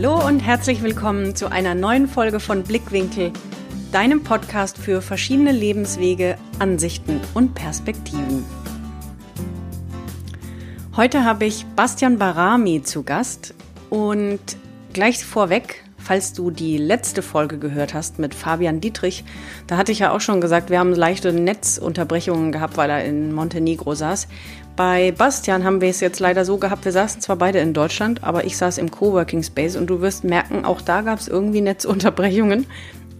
[0.00, 3.32] Hallo und herzlich willkommen zu einer neuen Folge von Blickwinkel,
[3.90, 8.44] deinem Podcast für verschiedene Lebenswege, Ansichten und Perspektiven.
[10.96, 13.54] Heute habe ich Bastian Barami zu Gast
[13.90, 14.38] und
[14.92, 19.24] gleich vorweg, falls du die letzte Folge gehört hast mit Fabian Dietrich,
[19.66, 23.34] da hatte ich ja auch schon gesagt, wir haben leichte Netzunterbrechungen gehabt, weil er in
[23.34, 24.26] Montenegro saß.
[24.74, 28.24] Bei Bastian haben wir es jetzt leider so gehabt, wir saßen zwar beide in Deutschland,
[28.24, 31.60] aber ich saß im Coworking Space und du wirst merken, auch da gab es irgendwie
[31.60, 32.66] Netzunterbrechungen.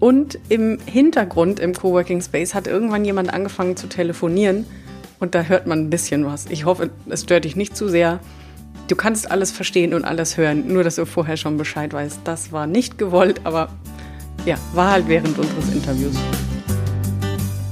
[0.00, 4.64] Und im Hintergrund im Coworking Space hat irgendwann jemand angefangen zu telefonieren
[5.20, 6.46] und da hört man ein bisschen was.
[6.46, 8.20] Ich hoffe, es stört dich nicht zu sehr.
[8.88, 12.20] Du kannst alles verstehen und alles hören, nur dass du vorher schon Bescheid weißt.
[12.24, 13.69] Das war nicht gewollt, aber
[14.47, 16.14] ja, war halt während unseres Interviews.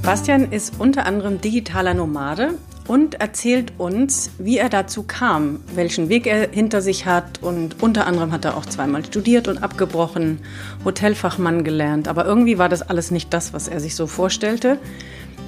[0.03, 2.53] Bastian ist unter anderem digitaler Nomade
[2.87, 8.05] und erzählt uns, wie er dazu kam, welchen Weg er hinter sich hat und unter
[8.05, 10.39] anderem hat er auch zweimal studiert und abgebrochen,
[10.85, 14.77] Hotelfachmann gelernt, aber irgendwie war das alles nicht das, was er sich so vorstellte.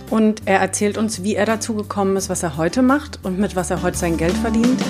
[0.09, 3.55] Und er erzählt uns, wie er dazu gekommen ist, was er heute macht und mit
[3.55, 4.81] was er heute sein Geld verdient.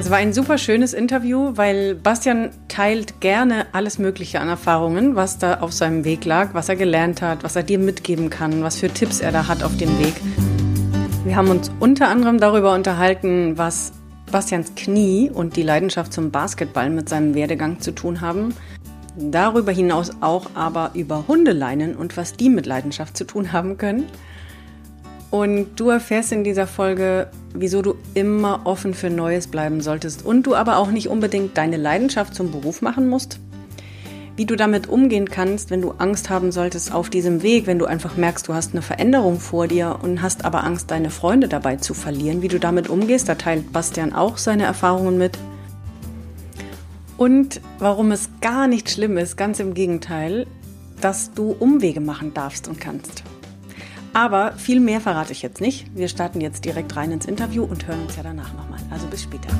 [0.00, 5.38] Es war ein super schönes Interview, weil Bastian teilt gerne alles Mögliche an Erfahrungen, was
[5.38, 8.76] da auf seinem Weg lag, was er gelernt hat, was er dir mitgeben kann, was
[8.76, 10.14] für Tipps er da hat auf dem Weg.
[11.24, 13.92] Wir haben uns unter anderem darüber unterhalten, was
[14.30, 18.54] Bastians Knie und die Leidenschaft zum Basketball mit seinem Werdegang zu tun haben.
[19.16, 24.06] Darüber hinaus auch aber über Hundeleinen und was die mit Leidenschaft zu tun haben können.
[25.30, 30.44] Und du erfährst in dieser Folge, wieso du immer offen für Neues bleiben solltest und
[30.44, 33.38] du aber auch nicht unbedingt deine Leidenschaft zum Beruf machen musst
[34.38, 37.86] wie du damit umgehen kannst, wenn du Angst haben solltest auf diesem Weg, wenn du
[37.86, 41.74] einfach merkst, du hast eine Veränderung vor dir und hast aber Angst, deine Freunde dabei
[41.74, 43.28] zu verlieren, wie du damit umgehst.
[43.28, 45.36] Da teilt Bastian auch seine Erfahrungen mit.
[47.16, 50.46] Und warum es gar nicht schlimm ist, ganz im Gegenteil,
[51.00, 53.24] dass du Umwege machen darfst und kannst.
[54.12, 55.94] Aber viel mehr verrate ich jetzt nicht.
[55.94, 58.80] Wir starten jetzt direkt rein ins Interview und hören uns ja danach nochmal.
[58.90, 59.50] Also bis später.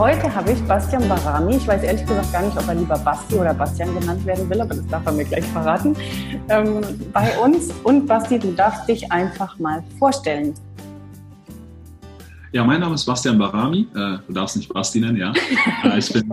[0.00, 1.56] Heute habe ich Bastian Barami.
[1.56, 4.58] Ich weiß ehrlich gesagt gar nicht, ob er lieber Basti oder Bastian genannt werden will,
[4.58, 5.94] aber das darf er mir gleich verraten.
[6.48, 6.80] Ähm,
[7.12, 7.68] bei uns.
[7.84, 10.54] Und Basti, du darfst dich einfach mal vorstellen.
[12.52, 13.86] Ja, mein Name ist Bastian Barami.
[13.94, 15.32] Äh, du darfst nicht Basti nennen, ja.
[15.84, 16.32] Äh, ich bin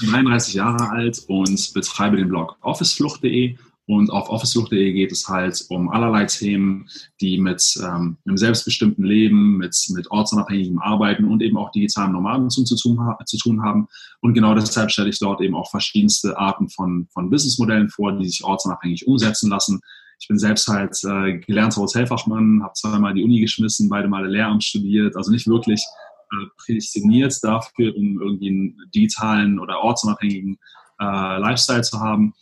[0.00, 5.90] 33 Jahre alt und betreibe den Blog officeflucht.de und auf officeflucht.de geht es halt um
[5.90, 6.88] allerlei Themen,
[7.20, 12.48] die mit ähm, einem selbstbestimmten Leben, mit, mit ortsunabhängigem Arbeiten und eben auch digitalen Nomaden
[12.48, 13.88] zu, zu, zu tun haben.
[14.20, 18.26] Und genau deshalb stelle ich dort eben auch verschiedenste Arten von, von Businessmodellen vor, die
[18.26, 19.80] sich ortsunabhängig umsetzen lassen.
[20.22, 24.62] Ich bin selbst halt äh, gelernter Hotelfachmann, habe zweimal die Uni geschmissen, beide Male Lehramt
[24.62, 25.84] studiert, also nicht wirklich
[26.30, 30.58] äh, prädestiniert dafür, um irgendwie einen digitalen oder ortsunabhängigen
[31.00, 32.34] äh, Lifestyle zu haben.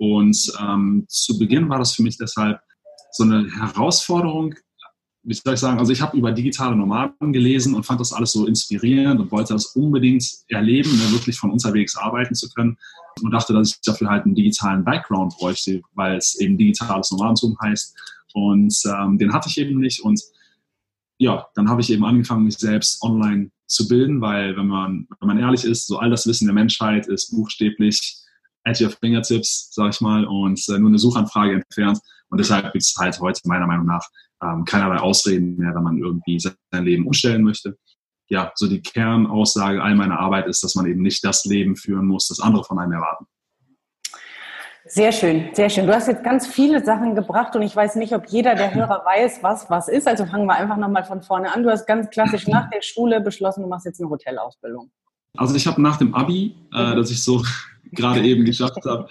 [0.00, 2.58] Und ähm, zu Beginn war das für mich deshalb
[3.12, 4.56] so eine Herausforderung,
[5.22, 8.32] wie soll ich sagen, also ich habe über digitale Nomaden gelesen und fand das alles
[8.32, 12.78] so inspirierend und wollte das unbedingt erleben, ne, wirklich von unterwegs arbeiten zu können.
[13.22, 17.56] Und dachte, dass ich dafür halt einen digitalen Background bräuchte, weil es eben digitales Nomadentum
[17.60, 17.94] heißt.
[18.32, 20.00] Und ähm, den hatte ich eben nicht.
[20.00, 20.22] Und
[21.18, 25.28] ja, dann habe ich eben angefangen, mich selbst online zu bilden, weil wenn man, wenn
[25.28, 28.16] man ehrlich ist, so all das Wissen der Menschheit ist buchstäblich
[28.64, 31.98] at your fingertips, sag ich mal, und äh, nur eine Suchanfrage entfernt.
[32.28, 34.06] Und deshalb gibt es halt heute meiner Meinung nach
[34.42, 37.76] ähm, keinerlei Ausreden mehr, wenn man irgendwie sein Leben umstellen möchte.
[38.28, 42.06] Ja, so die Kernaussage all meiner Arbeit ist, dass man eben nicht das Leben führen
[42.06, 43.26] muss, das andere von einem erwarten.
[44.86, 45.86] Sehr schön, sehr schön.
[45.86, 49.02] Du hast jetzt ganz viele Sachen gebracht und ich weiß nicht, ob jeder der Hörer
[49.04, 50.08] weiß, was was ist.
[50.08, 51.62] Also fangen wir einfach nochmal von vorne an.
[51.62, 54.90] Du hast ganz klassisch nach der Schule beschlossen, du machst jetzt eine Hotelausbildung.
[55.36, 56.96] Also ich habe nach dem Abi, äh, mhm.
[56.96, 57.42] das ich so
[57.92, 59.08] gerade eben geschafft habe,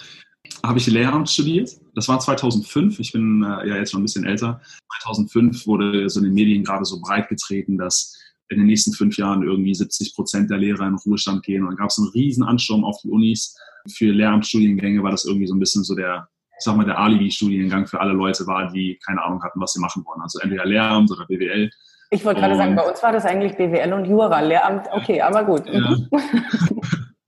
[0.66, 1.72] habe ich Lehramt studiert.
[1.96, 3.00] Das war 2005.
[3.00, 4.62] Ich bin äh, ja jetzt schon ein bisschen älter.
[5.04, 8.18] 2005 wurde so in den Medien gerade so breit getreten, dass
[8.50, 11.64] in den nächsten fünf Jahren irgendwie 70 Prozent der Lehrer in Ruhestand gehen.
[11.64, 13.56] Und dann gab es einen riesen Ansturm auf die Unis.
[13.96, 16.28] Für Lehramtsstudiengänge war das irgendwie so ein bisschen so der,
[16.58, 19.80] ich sag mal, der Alibi-Studiengang für alle Leute war, die keine Ahnung hatten, was sie
[19.80, 20.22] machen wollen.
[20.22, 21.70] Also entweder Lehramt oder BWL.
[22.12, 25.44] Ich wollte gerade sagen, bei uns war das eigentlich BWL und Jura, Lehramt, okay, aber
[25.44, 25.64] gut.
[25.68, 25.96] Ja.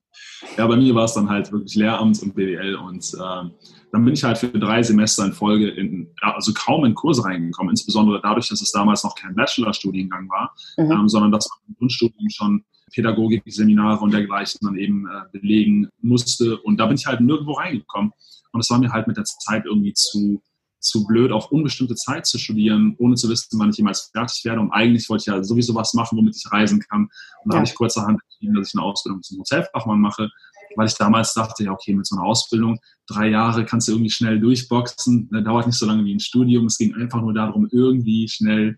[0.58, 3.50] ja, bei mir war es dann halt wirklich Lehramt und BWL und äh,
[3.92, 7.72] dann bin ich halt für drei Semester in Folge in, also kaum in Kurse reingekommen,
[7.72, 10.92] insbesondere dadurch, dass es damals noch kein Bachelorstudiengang war, mhm.
[10.92, 12.64] ähm, sondern dass man im Grundstudium schon
[12.94, 17.54] Pädagogik, Seminare und dergleichen dann eben äh, belegen musste und da bin ich halt nirgendwo
[17.54, 18.12] reingekommen
[18.52, 20.42] und es war mir halt mit der Zeit irgendwie zu
[20.82, 24.62] zu blöd, auf unbestimmte Zeit zu studieren, ohne zu wissen, wann ich jemals fertig werde.
[24.62, 27.04] Und eigentlich wollte ich ja sowieso was machen, womit ich reisen kann.
[27.44, 27.56] Und da ja.
[27.60, 30.30] habe ich kurzerhand entschieden, dass ich eine Ausbildung zum Hotelfachmann mache,
[30.76, 34.10] weil ich damals dachte, ja, okay, mit so einer Ausbildung, drei Jahre kannst du irgendwie
[34.10, 36.66] schnell durchboxen, das dauert nicht so lange wie ein Studium.
[36.66, 38.78] Es ging einfach nur darum, irgendwie schnell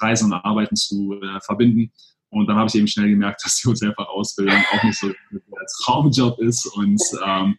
[0.00, 1.92] Reisen und Arbeiten zu äh, verbinden.
[2.30, 6.40] Und dann habe ich eben schnell gemerkt, dass die Hotelfachausbildung auch nicht so der Traumjob
[6.40, 6.66] ist.
[6.66, 7.58] Und ähm,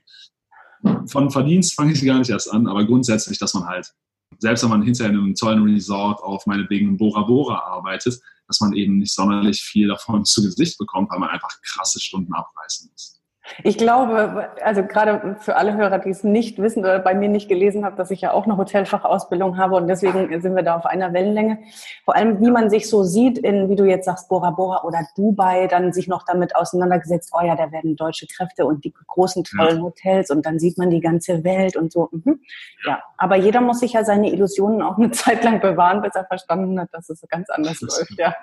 [1.07, 3.93] von Verdienst fange ich gar nicht erst an, aber grundsätzlich, dass man halt,
[4.39, 8.73] selbst wenn man hinterher in einem tollen Resort auf meinetwegen Bora Bora arbeitet, dass man
[8.73, 13.22] eben nicht sonderlich viel davon zu Gesicht bekommt, weil man einfach krasse Stunden abreißen muss.
[13.63, 17.49] Ich glaube, also gerade für alle Hörer, die es nicht wissen oder bei mir nicht
[17.49, 20.85] gelesen haben, dass ich ja auch eine Hotelfachausbildung habe und deswegen sind wir da auf
[20.85, 21.59] einer Wellenlänge.
[22.05, 25.05] Vor allem, wie man sich so sieht in, wie du jetzt sagst, Bora Bora oder
[25.17, 29.43] Dubai, dann sich noch damit auseinandergesetzt, oh ja, da werden deutsche Kräfte und die großen
[29.43, 29.83] tollen ja.
[29.83, 32.09] Hotels und dann sieht man die ganze Welt und so.
[32.11, 32.39] Mhm.
[32.85, 36.25] Ja, aber jeder muss sich ja seine Illusionen auch eine Zeit lang bewahren, bis er
[36.25, 38.17] verstanden hat, dass es ganz anders läuft.
[38.17, 38.33] Ja.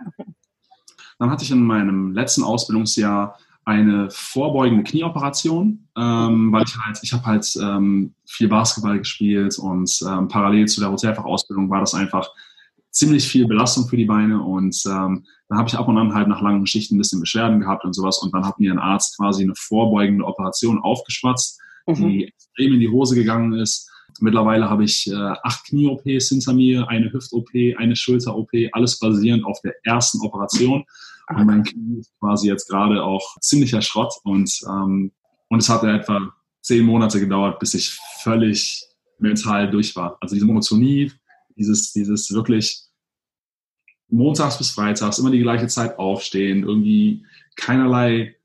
[1.18, 7.12] Dann hatte ich in meinem letzten Ausbildungsjahr eine vorbeugende Knieoperation, ähm, weil ich halt, ich
[7.12, 12.28] habe halt ähm, viel Basketball gespielt und ähm, parallel zu der Hotelfachausbildung war das einfach
[12.90, 16.28] ziemlich viel Belastung für die Beine und ähm, dann habe ich ab und an halt
[16.28, 19.16] nach langen Schichten ein bisschen Beschwerden gehabt und sowas und dann hat mir ein Arzt
[19.16, 21.94] quasi eine vorbeugende Operation aufgeschwatzt, mhm.
[21.94, 23.90] die extrem in die Hose gegangen ist.
[24.20, 29.60] Mittlerweile habe ich äh, acht Knie-OPs hinter mir, eine Hüft-OP, eine Schulter-OP, alles basierend auf
[29.62, 30.84] der ersten Operation.
[31.28, 35.12] Und mein Knie ist quasi jetzt gerade auch ziemlicher Schrott und, ähm,
[35.48, 38.84] und es hat etwa zehn Monate gedauert, bis ich völlig
[39.18, 40.18] mental durch war.
[40.20, 41.12] Also diese Monotonie,
[41.56, 42.82] dieses, dieses wirklich
[44.08, 47.24] montags bis freitags immer die gleiche Zeit aufstehen, irgendwie
[47.56, 48.36] keinerlei,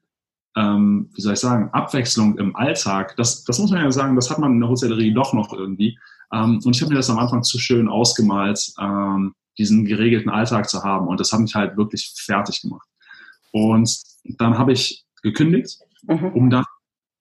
[0.56, 3.16] ähm, wie soll ich sagen, Abwechslung im Alltag.
[3.18, 5.98] Das, das muss man ja sagen, das hat man in der Hotellerie doch noch irgendwie.
[6.34, 8.74] Ähm, und ich habe mir das am Anfang zu schön ausgemalt.
[8.80, 11.08] Ähm, diesen geregelten Alltag zu haben.
[11.08, 12.88] Und das hat mich halt wirklich fertig gemacht.
[13.52, 13.90] Und
[14.38, 16.28] dann habe ich gekündigt, mhm.
[16.34, 16.66] um dann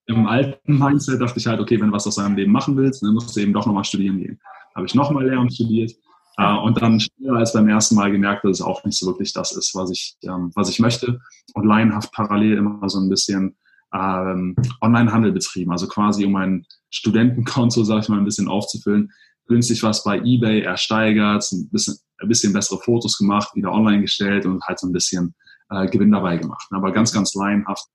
[0.06, 3.02] im alten Mindset dachte ich halt, okay, wenn du was aus deinem Leben machen willst,
[3.02, 4.40] dann musst du eben doch nochmal studieren gehen.
[4.74, 5.92] Habe ich nochmal Lehramt studiert
[6.36, 9.32] äh, und dann schneller als beim ersten Mal gemerkt, dass es auch nicht so wirklich
[9.32, 11.20] das ist, was ich, ähm, was ich möchte.
[11.54, 13.56] Und laienhaft parallel immer so ein bisschen
[13.94, 19.12] ähm, Online-Handel betrieben, also quasi um mein Studentenkonto, sag ich mal, ein bisschen aufzufüllen,
[19.46, 24.46] günstig was bei eBay ersteigert, ein bisschen, ein bisschen bessere Fotos gemacht, wieder online gestellt
[24.46, 25.34] und halt so ein bisschen
[25.70, 26.66] äh, Gewinn dabei gemacht.
[26.70, 27.86] Aber ganz, ganz laienhaft.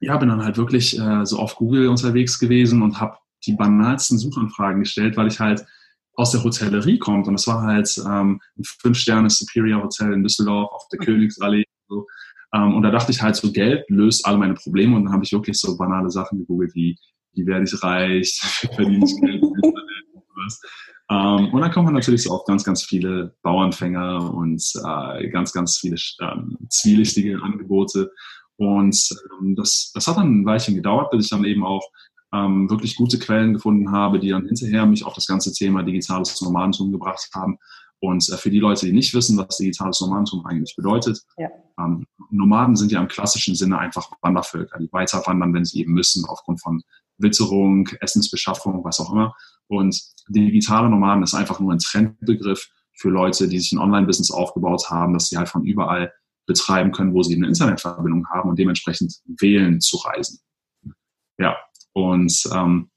[0.00, 3.16] Ja, bin dann halt wirklich äh, so auf Google unterwegs gewesen und habe
[3.46, 5.64] die banalsten Suchanfragen gestellt, weil ich halt
[6.18, 10.68] aus der Hotellerie kommt und es war halt ähm, ein Fünf-Sterne Superior Hotel in Düsseldorf
[10.72, 11.64] auf der Königsallee.
[11.88, 12.06] So.
[12.52, 15.22] Ähm, und da dachte ich halt, so Geld löst alle meine Probleme und dann habe
[15.22, 16.98] ich wirklich so banale Sachen gegoogelt wie,
[17.34, 19.42] wie werde ich reich, wie verdiene ich Geld.
[21.10, 25.52] Ähm, und dann kommt man natürlich so auf ganz, ganz viele Bauernfänger und äh, ganz,
[25.52, 28.10] ganz viele ähm, zwielichtige Angebote.
[28.56, 29.08] Und
[29.40, 31.88] ähm, das, das hat dann ein Weilchen gedauert, bis ich dann eben auch
[32.32, 36.40] ähm, wirklich gute Quellen gefunden habe, die dann hinterher mich auf das ganze Thema digitales
[36.40, 37.58] Nomadentum gebracht haben.
[38.00, 41.48] Und äh, für die Leute, die nicht wissen, was digitales Nomadentum eigentlich bedeutet, ja.
[41.78, 45.94] ähm, Nomaden sind ja im klassischen Sinne einfach Wandervölker, die weiter wandern, wenn sie eben
[45.94, 46.82] müssen, aufgrund von
[47.16, 49.34] Witterung, Essensbeschaffung, was auch immer.
[49.66, 54.90] Und digitale Nomaden ist einfach nur ein Trendbegriff für Leute, die sich ein Online-Business aufgebaut
[54.90, 56.12] haben, dass sie halt von überall
[56.46, 60.40] betreiben können, wo sie eine Internetverbindung haben und dementsprechend wählen zu reisen.
[61.38, 61.56] Ja,
[61.98, 62.90] und ähm,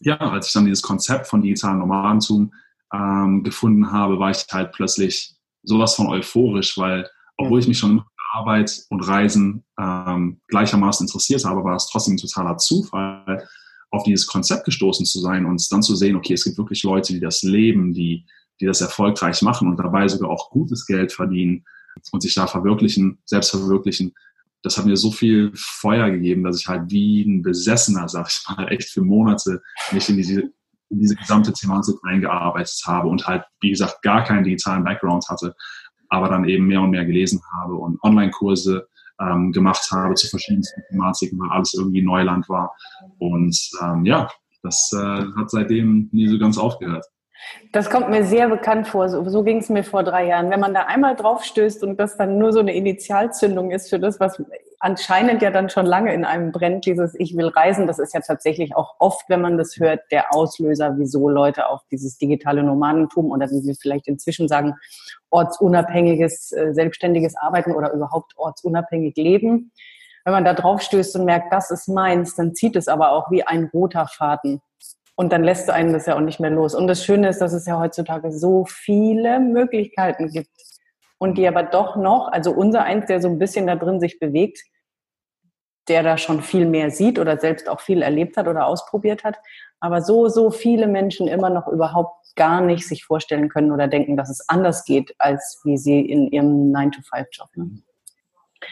[0.00, 2.52] ja, als ich dann dieses Konzept von digitalen Nomadentum
[2.92, 8.02] ähm, gefunden habe, war ich halt plötzlich sowas von euphorisch, weil obwohl ich mich schon
[8.32, 13.46] Arbeit und Reisen ähm, gleichermaßen interessiert habe, war es trotzdem ein totaler Zufall,
[13.90, 17.12] auf dieses Konzept gestoßen zu sein und dann zu sehen, okay, es gibt wirklich Leute,
[17.12, 18.26] die das leben, die,
[18.60, 21.64] die das erfolgreich machen und dabei sogar auch gutes Geld verdienen
[22.12, 24.12] und sich da verwirklichen, selbst verwirklichen.
[24.66, 28.44] Das hat mir so viel Feuer gegeben, dass ich halt wie ein Besessener, sag ich
[28.48, 33.44] mal, echt für Monate mich in diese, in diese gesamte Thematik eingearbeitet habe und halt,
[33.60, 35.54] wie gesagt, gar keinen digitalen Background hatte,
[36.08, 38.88] aber dann eben mehr und mehr gelesen habe und Online-Kurse
[39.20, 42.74] ähm, gemacht habe zu verschiedensten Thematiken, weil alles irgendwie Neuland war.
[43.20, 44.28] Und ähm, ja,
[44.64, 47.06] das äh, hat seitdem nie so ganz aufgehört.
[47.72, 49.08] Das kommt mir sehr bekannt vor.
[49.08, 50.50] So, so ging es mir vor drei Jahren.
[50.50, 53.98] Wenn man da einmal drauf stößt und das dann nur so eine Initialzündung ist für
[53.98, 54.42] das, was
[54.80, 58.20] anscheinend ja dann schon lange in einem brennt, dieses Ich will reisen, das ist ja
[58.20, 63.30] tatsächlich auch oft, wenn man das hört, der Auslöser, wieso Leute auf dieses digitale Nomadentum
[63.30, 64.74] oder wie wir vielleicht inzwischen sagen,
[65.30, 69.72] ortsunabhängiges, äh, selbstständiges Arbeiten oder überhaupt ortsunabhängig leben.
[70.24, 73.30] Wenn man da drauf stößt und merkt, das ist meins, dann zieht es aber auch
[73.30, 74.60] wie ein roter Faden
[75.16, 76.74] Und dann lässt du einen das ja auch nicht mehr los.
[76.74, 80.50] Und das Schöne ist, dass es ja heutzutage so viele Möglichkeiten gibt.
[81.18, 84.18] Und die aber doch noch, also unser eins, der so ein bisschen da drin sich
[84.18, 84.62] bewegt,
[85.88, 89.36] der da schon viel mehr sieht oder selbst auch viel erlebt hat oder ausprobiert hat,
[89.80, 94.16] aber so, so viele Menschen immer noch überhaupt gar nicht sich vorstellen können oder denken,
[94.16, 97.48] dass es anders geht, als wie sie in ihrem 9-to-5-Job.
[97.54, 97.82] Ne?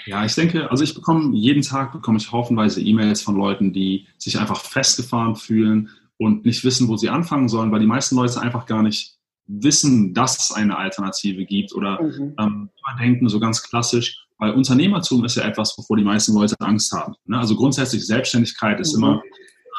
[0.06, 4.06] Ja, ich denke, also ich bekomme jeden Tag bekomme ich haufenweise E-Mails von Leuten, die
[4.18, 8.40] sich einfach festgefahren fühlen und nicht wissen, wo sie anfangen sollen, weil die meisten Leute
[8.40, 9.16] einfach gar nicht
[9.46, 12.34] wissen, dass es eine Alternative gibt oder mhm.
[12.38, 16.92] ähm, denken so ganz klassisch, weil Unternehmertum ist ja etwas, wovor die meisten Leute Angst
[16.92, 17.14] haben.
[17.26, 17.38] Ne?
[17.38, 19.02] Also grundsätzlich Selbstständigkeit ist mhm.
[19.02, 19.22] immer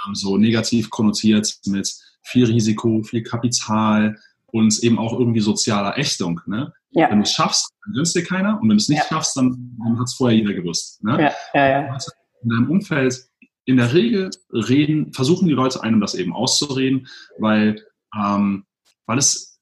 [0.08, 1.92] ähm, so negativ konnotiert mit
[2.24, 6.42] viel Risiko, viel Kapital und eben auch irgendwie sozialer Ächtung.
[6.46, 6.72] Ne?
[6.92, 7.10] Ja.
[7.10, 9.08] Wenn du es schaffst, dann gönnt dir keiner und wenn du es nicht ja.
[9.08, 11.04] schaffst, dann, dann hat es vorher jeder gewusst.
[11.04, 11.32] Ne?
[11.54, 11.98] Ja, ja.
[12.44, 13.20] In deinem Umfeld,
[13.65, 17.07] in der Regel reden, versuchen die Leute einem das eben auszureden,
[17.39, 17.84] weil,
[18.15, 18.65] ähm,
[19.05, 19.60] weil es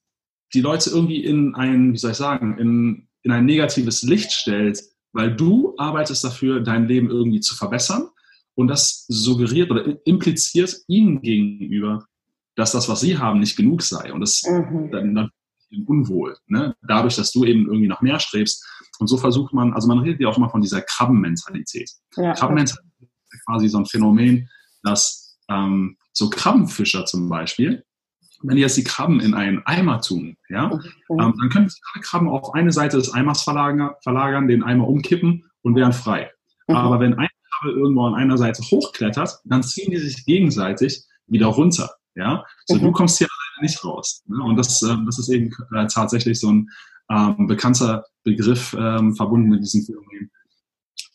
[0.52, 4.82] die Leute irgendwie in ein, wie soll ich sagen, in, in ein negatives Licht stellt,
[5.12, 8.08] weil du arbeitest dafür, dein Leben irgendwie zu verbessern
[8.54, 12.06] und das suggeriert oder impliziert ihnen gegenüber,
[12.56, 14.12] dass das, was sie haben, nicht genug sei.
[14.12, 14.90] Und das mhm.
[14.92, 15.30] dann, dann
[15.86, 16.36] unwohl.
[16.46, 16.76] Ne?
[16.86, 18.64] Dadurch, dass du eben irgendwie nach mehr strebst.
[19.00, 21.90] Und so versucht man, also man redet ja auch immer von dieser Krabbenmentalität.
[22.16, 22.32] Ja.
[22.34, 22.83] Krabbenmentalität
[23.44, 24.48] quasi so ein Phänomen,
[24.82, 27.84] dass ähm, so Krabbenfischer zum Beispiel,
[28.42, 30.80] wenn die jetzt die Krabben in einen Eimer tun, ja, mhm.
[31.20, 35.44] ähm, dann können alle Krabben auf eine Seite des Eimers verlagern, verlagern den Eimer umkippen
[35.62, 36.30] und wären frei.
[36.68, 36.76] Mhm.
[36.76, 41.46] Aber wenn eine Krabbe irgendwo an einer Seite hochklettert, dann ziehen die sich gegenseitig wieder
[41.46, 41.90] runter.
[42.14, 42.82] Ja, so mhm.
[42.82, 43.28] du kommst hier
[43.60, 44.22] nicht raus.
[44.26, 44.42] Ne?
[44.42, 46.70] Und das, äh, das ist eben äh, tatsächlich so ein
[47.10, 50.30] ähm, bekannter Begriff ähm, verbunden mit diesem Phänomen.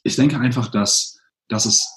[0.04, 1.88] Ich denke einfach, dass, dass es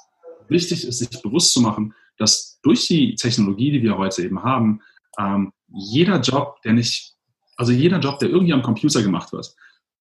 [0.49, 4.80] wichtig ist, sich bewusst zu machen, dass durch die Technologie, die wir heute eben haben,
[5.18, 7.14] ähm, jeder Job, der nicht,
[7.56, 9.54] also jeder Job, der irgendwie am Computer gemacht wird,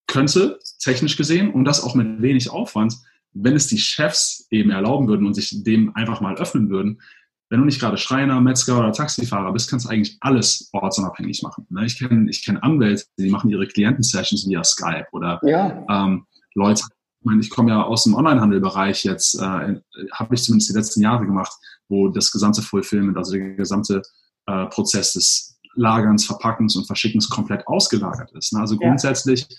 [0.07, 2.95] könnte technisch gesehen und das auch mit wenig Aufwand,
[3.33, 7.01] wenn es die Chefs eben erlauben würden und sich dem einfach mal öffnen würden,
[7.49, 11.67] wenn du nicht gerade Schreiner, Metzger oder Taxifahrer bist, kannst du eigentlich alles ortsunabhängig machen.
[11.69, 11.85] Ne?
[11.85, 15.85] Ich kenne ich kenn Anwälte, die machen ihre Klientensessions via Skype oder ja.
[15.89, 16.83] ähm, Leute,
[17.21, 19.79] ich meine, ich komme ja aus dem Onlinehandelbereich jetzt, äh,
[20.11, 21.53] habe ich zumindest die letzten Jahre gemacht,
[21.87, 24.01] wo das gesamte Fulfillment, also der gesamte
[24.47, 28.53] äh, Prozess des Lagerns, Verpackens und Verschickens komplett ausgelagert ist.
[28.53, 28.59] Ne?
[28.59, 29.57] Also grundsätzlich ja.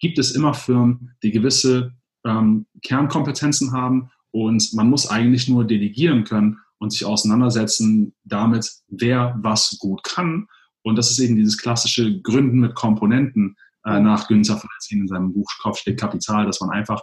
[0.00, 1.92] gibt es immer Firmen, die gewisse
[2.24, 9.38] ähm, Kernkompetenzen haben und man muss eigentlich nur delegieren können und sich auseinandersetzen damit, wer
[9.42, 10.46] was gut kann.
[10.82, 15.32] Und das ist eben dieses klassische Gründen mit Komponenten äh, nach Günther Falzin in seinem
[15.32, 17.02] Buch Kopf steht Kapital, dass man einfach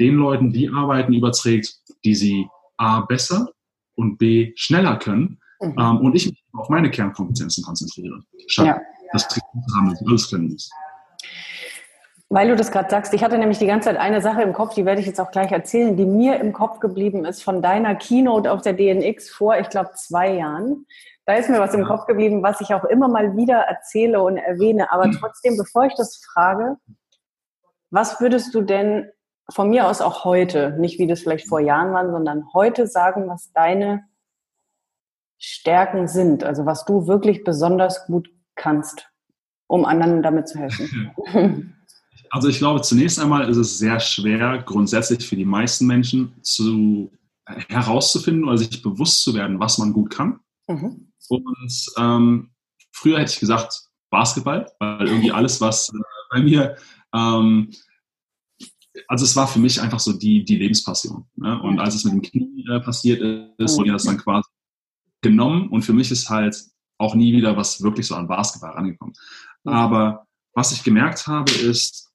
[0.00, 2.46] den Leuten die Arbeiten überträgt, die sie
[2.76, 3.48] A besser
[3.94, 5.74] und B schneller können mhm.
[5.78, 8.20] ähm, und ich mich auf meine Kernkompetenzen konzentriere.
[8.46, 8.80] Statt ja.
[9.12, 9.26] das
[10.06, 10.70] alles können muss.
[12.28, 14.74] Weil du das gerade sagst, ich hatte nämlich die ganze Zeit eine Sache im Kopf,
[14.74, 17.94] die werde ich jetzt auch gleich erzählen, die mir im Kopf geblieben ist von deiner
[17.94, 20.86] Keynote auf der DNX vor, ich glaube, zwei Jahren.
[21.26, 24.36] Da ist mir was im Kopf geblieben, was ich auch immer mal wieder erzähle und
[24.36, 24.92] erwähne.
[24.92, 26.76] Aber trotzdem, bevor ich das frage,
[27.90, 29.10] was würdest du denn
[29.50, 33.28] von mir aus auch heute, nicht wie das vielleicht vor Jahren waren, sondern heute sagen,
[33.28, 34.04] was deine
[35.38, 39.08] Stärken sind, also was du wirklich besonders gut kannst,
[39.66, 41.72] um anderen damit zu helfen?
[42.28, 47.12] Also ich glaube, zunächst einmal ist es sehr schwer, grundsätzlich für die meisten Menschen zu,
[47.68, 50.40] herauszufinden oder sich bewusst zu werden, was man gut kann.
[50.66, 51.12] Mhm.
[51.28, 52.50] Und ähm,
[52.92, 55.98] früher hätte ich gesagt Basketball, weil irgendwie alles, was äh,
[56.30, 56.76] bei mir,
[57.14, 57.70] ähm,
[59.08, 61.26] also es war für mich einfach so die, die Lebenspassion.
[61.36, 61.60] Ne?
[61.62, 63.20] Und als es mit dem Knie äh, passiert
[63.58, 64.48] ist, wurde das dann quasi
[65.22, 66.56] genommen und für mich ist halt
[66.98, 69.14] auch nie wieder was wirklich so an Basketball rangekommen.
[69.64, 72.10] Aber was ich gemerkt habe, ist,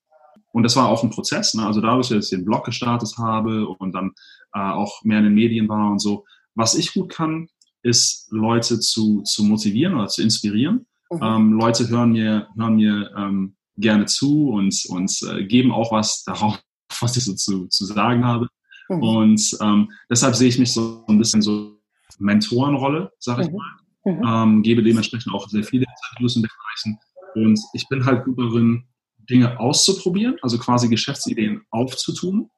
[0.53, 1.53] und das war auch ein Prozess.
[1.53, 1.65] Ne?
[1.65, 4.12] Also dadurch, dass ich den Blog gestartet habe und dann
[4.53, 6.25] äh, auch mehr in den Medien war und so.
[6.56, 7.48] Was ich gut kann,
[7.84, 10.86] ist Leute zu, zu motivieren oder zu inspirieren.
[11.12, 11.20] Mhm.
[11.22, 16.24] Ähm, Leute hören mir, hören mir ähm, gerne zu und, und äh, geben auch was
[16.24, 16.62] darauf,
[17.02, 18.48] was ich so zu, zu sagen habe.
[18.90, 19.04] Mhm.
[19.04, 21.78] Und ähm, deshalb sehe ich mich so ein bisschen so
[22.20, 23.56] Mentorenrolle, sag ich mhm.
[23.56, 23.72] mal.
[24.04, 24.24] Mhm.
[24.26, 27.00] Ähm, gebe dementsprechend auch sehr viele Interviews in dergleichen.
[27.36, 28.86] Und ich bin halt gut darin,
[29.30, 32.50] Dinge auszuprobieren, also quasi Geschäftsideen aufzutun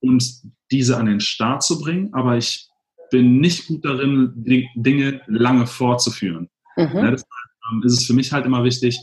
[0.00, 0.24] und
[0.70, 2.69] diese an den Start zu bringen, aber ich
[3.10, 4.32] bin nicht gut darin,
[4.74, 6.48] Dinge lange fortzuführen.
[6.76, 6.82] Mhm.
[6.94, 7.26] Ja, deshalb
[7.72, 8.98] ähm, ist es für mich halt immer wichtig,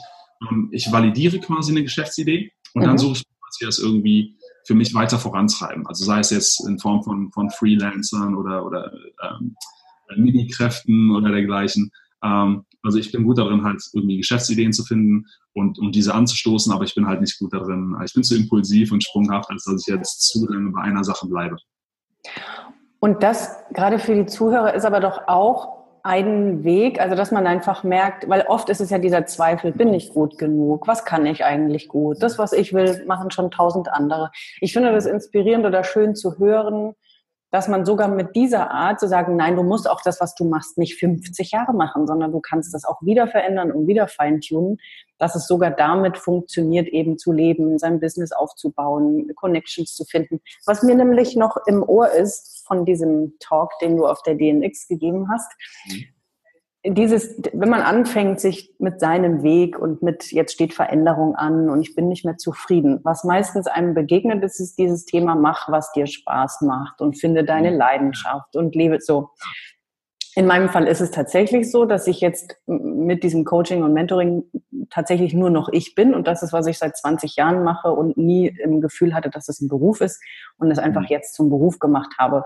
[0.50, 2.86] ähm, ich validiere quasi eine Geschäftsidee und mhm.
[2.86, 5.88] dann suche ich, dass wir das irgendwie für mich weiter vorantreiben.
[5.88, 8.92] Also sei es jetzt in Form von, von Freelancern oder, oder
[9.24, 9.56] ähm,
[10.16, 11.92] Mini-Kräften oder dergleichen.
[12.24, 16.72] Ähm, also ich bin gut darin, halt irgendwie Geschäftsideen zu finden und, und diese anzustoßen,
[16.72, 17.96] aber ich bin halt nicht gut darin.
[18.06, 21.28] Ich bin zu impulsiv und sprunghaft, als dass ich jetzt zu lange bei einer Sache
[21.28, 21.58] bleibe.
[23.00, 27.46] Und das gerade für die Zuhörer ist aber doch auch ein Weg, also dass man
[27.48, 30.88] einfach merkt, weil oft ist es ja dieser Zweifel, bin ich gut genug?
[30.88, 32.24] Was kann ich eigentlich gut?
[32.24, 34.32] Das, was ich will, machen schon tausend andere.
[34.62, 36.96] Ich finde das inspirierend oder schön zu hören,
[37.52, 40.46] dass man sogar mit dieser Art zu sagen, nein, du musst auch das, was du
[40.46, 44.78] machst, nicht 50 Jahre machen, sondern du kannst das auch wieder verändern und wieder feintunen,
[45.18, 50.42] dass es sogar damit funktioniert, eben zu leben, sein Business aufzubauen, Connections zu finden.
[50.66, 54.88] Was mir nämlich noch im Ohr ist von diesem Talk, den du auf der DNX
[54.88, 55.52] gegeben hast,
[55.88, 56.17] mhm
[56.90, 61.82] dieses, wenn man anfängt, sich mit seinem Weg und mit jetzt steht Veränderung an und
[61.82, 65.92] ich bin nicht mehr zufrieden, was meistens einem begegnet ist, ist dieses Thema, mach, was
[65.92, 67.78] dir Spaß macht und finde deine mhm.
[67.78, 69.30] Leidenschaft und lebe so.
[70.36, 74.44] In meinem Fall ist es tatsächlich so, dass ich jetzt mit diesem Coaching und Mentoring
[74.92, 78.18] tatsächlich nur noch ich bin und das ist, was ich seit 20 Jahren mache und
[78.18, 80.22] nie im Gefühl hatte, dass es ein Beruf ist
[80.58, 81.08] und es einfach mhm.
[81.10, 82.44] jetzt zum Beruf gemacht habe.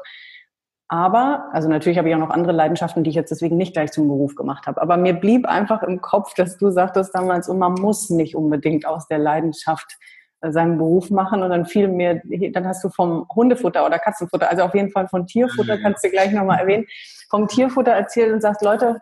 [0.92, 3.94] Aber, also natürlich habe ich auch noch andere Leidenschaften, die ich jetzt deswegen nicht gleich
[3.94, 4.82] zum Beruf gemacht habe.
[4.82, 8.86] Aber mir blieb einfach im Kopf, dass du sagtest damals, und man muss nicht unbedingt
[8.86, 9.98] aus der Leidenschaft
[10.42, 11.44] äh, seinen Beruf machen.
[11.44, 12.22] Und dann fiel mir,
[12.52, 16.10] dann hast du vom Hundefutter oder Katzenfutter, also auf jeden Fall von Tierfutter, kannst du
[16.10, 16.86] gleich nochmal erwähnen,
[17.30, 19.00] vom Tierfutter erzählt und sagst, Leute,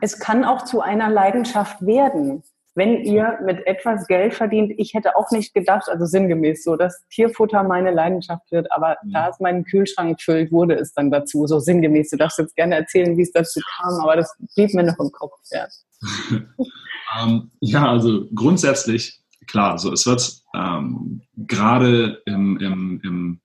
[0.00, 2.42] es kann auch zu einer Leidenschaft werden
[2.74, 7.04] wenn ihr mit etwas Geld verdient, ich hätte auch nicht gedacht, also sinngemäß so, dass
[7.10, 9.12] Tierfutter meine Leidenschaft wird, aber mhm.
[9.12, 12.10] da es meinen Kühlschrank gefüllt, wurde es dann dazu, so sinngemäß.
[12.10, 15.10] Du darfst jetzt gerne erzählen, wie es dazu kam, aber das blieb mir noch im
[15.10, 15.32] Kopf.
[15.50, 15.66] Ja,
[17.22, 23.40] ähm, ja also grundsätzlich, klar, so es wird ähm, gerade im, im, im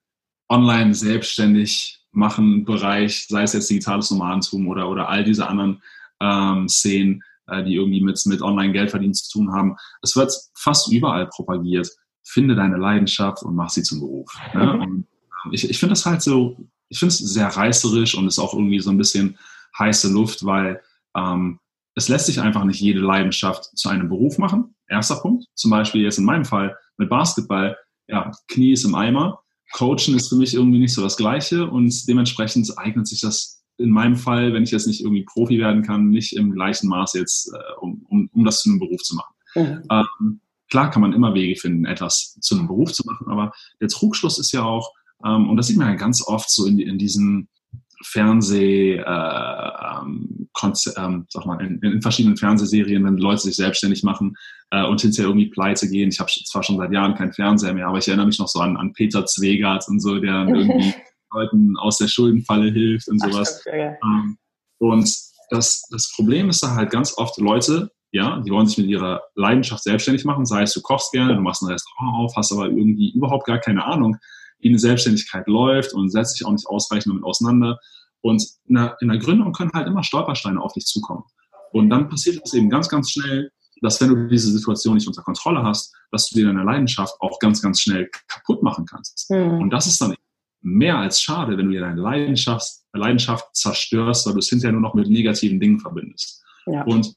[0.49, 5.81] Online-Selbstständig machen Bereich, sei es jetzt digitales Nomadentum oder, oder all diese anderen
[6.21, 9.75] ähm, Szenen, äh, die irgendwie mit, mit Online-Geldverdienen zu tun haben.
[10.01, 11.89] Es wird fast überall propagiert.
[12.23, 14.31] Finde deine Leidenschaft und mach sie zum Beruf.
[14.53, 14.73] Ne?
[14.73, 15.07] Und ähm,
[15.51, 16.57] ich, ich finde das halt so,
[16.89, 19.37] ich finde es sehr reißerisch und ist auch irgendwie so ein bisschen
[19.77, 20.81] heiße Luft, weil
[21.15, 21.59] ähm,
[21.95, 24.75] es lässt sich einfach nicht jede Leidenschaft zu einem Beruf machen.
[24.87, 25.45] Erster Punkt.
[25.55, 27.77] Zum Beispiel jetzt in meinem Fall mit Basketball.
[28.07, 29.39] Ja, Knie ist im Eimer.
[29.73, 33.89] Coachen ist für mich irgendwie nicht so das Gleiche und dementsprechend eignet sich das in
[33.89, 37.51] meinem Fall, wenn ich jetzt nicht irgendwie Profi werden kann, nicht im gleichen Maß jetzt,
[37.53, 39.35] äh, um, um, um das zu einem Beruf zu machen.
[39.55, 39.83] Mhm.
[39.91, 43.87] Ähm, klar kann man immer Wege finden, etwas zu einem Beruf zu machen, aber der
[43.87, 44.91] Trugschluss ist ja auch,
[45.25, 47.49] ähm, und das sieht man ja ganz oft so in, in diesen
[48.03, 50.47] Fernseh, äh, ähm,
[50.97, 54.35] ähm, sag mal, in, in, verschiedenen Fernsehserien, wenn Leute sich selbstständig machen
[54.71, 56.09] äh, und hinterher irgendwie pleite gehen.
[56.09, 58.59] Ich habe zwar schon seit Jahren keinen Fernseher mehr, aber ich erinnere mich noch so
[58.59, 60.93] an, an Peter Zwegert und so, der irgendwie
[61.35, 63.61] Leuten aus der Schuldenfalle hilft und sowas.
[63.67, 63.73] Ach.
[63.73, 64.37] Ähm,
[64.79, 65.09] und
[65.49, 69.21] das, das Problem ist da halt ganz oft Leute, ja, die wollen sich mit ihrer
[69.35, 72.67] Leidenschaft selbstständig machen, sei es du kochst gerne, du machst ein Restaurant auf, hast aber
[72.67, 74.17] irgendwie überhaupt gar keine Ahnung,
[74.59, 77.77] wie eine Selbstständigkeit läuft und setzt sich auch nicht ausreichend damit auseinander.
[78.21, 81.23] Und in der, in der Gründung können halt immer Stolpersteine auf dich zukommen.
[81.73, 85.21] Und dann passiert es eben ganz, ganz schnell, dass wenn du diese Situation nicht unter
[85.21, 89.29] Kontrolle hast, dass du dir deine Leidenschaft auch ganz, ganz schnell kaputt machen kannst.
[89.29, 89.59] Mhm.
[89.59, 90.15] Und das ist dann
[90.65, 94.81] mehr als schade, wenn du dir deine Leidenschaft, Leidenschaft zerstörst, weil du es hinterher nur
[94.81, 96.43] noch mit negativen Dingen verbindest.
[96.65, 96.83] Ja.
[96.83, 97.15] Und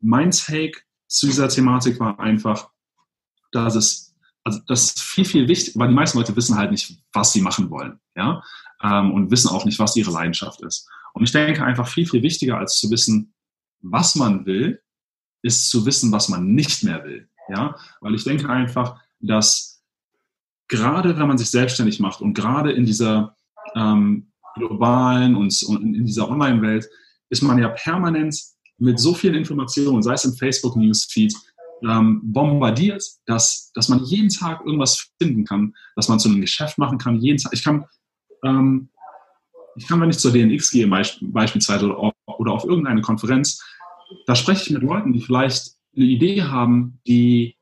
[0.00, 2.70] mein Take zu dieser Thematik war einfach,
[3.52, 6.98] dass es, also das ist viel, viel wichtig, weil die meisten Leute wissen halt nicht,
[7.12, 8.42] was sie machen wollen, ja,
[8.82, 10.88] ähm, und wissen auch nicht, was ihre Leidenschaft ist.
[11.12, 13.34] Und ich denke einfach viel, viel wichtiger als zu wissen,
[13.82, 14.82] was man will,
[15.42, 19.75] ist zu wissen, was man nicht mehr will, ja, weil ich denke einfach, dass
[20.68, 23.36] gerade wenn man sich selbstständig macht und gerade in dieser
[23.74, 26.88] ähm, globalen und, und in dieser Online-Welt
[27.30, 28.36] ist man ja permanent
[28.78, 31.34] mit so vielen Informationen, sei es im Facebook-Newsfeed,
[31.82, 36.78] ähm, bombardiert, dass, dass man jeden Tag irgendwas finden kann, dass man zu einem Geschäft
[36.78, 37.20] machen kann.
[37.20, 37.52] Jeden Tag.
[37.52, 37.84] Ich kann,
[38.44, 38.88] ähm,
[39.76, 43.62] ich kann, wenn ich zur DNX gehe beispielsweise oder auf, oder auf irgendeine Konferenz,
[44.26, 47.56] da spreche ich mit Leuten, die vielleicht eine Idee haben, die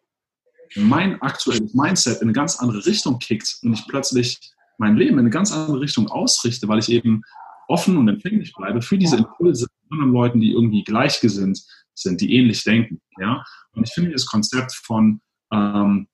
[0.77, 4.41] mein aktuelles Mindset in eine ganz andere Richtung kickt und ich plötzlich
[4.79, 7.23] mein Leben in eine ganz andere Richtung ausrichte, weil ich eben
[7.69, 12.35] offen und empfänglich bleibe für diese Impulse von anderen Leuten, die irgendwie gleichgesinnt sind, die
[12.35, 13.01] ähnlich denken.
[13.19, 13.45] Ja?
[13.73, 15.21] Und ich finde das Konzept von
[15.53, 16.09] ähm,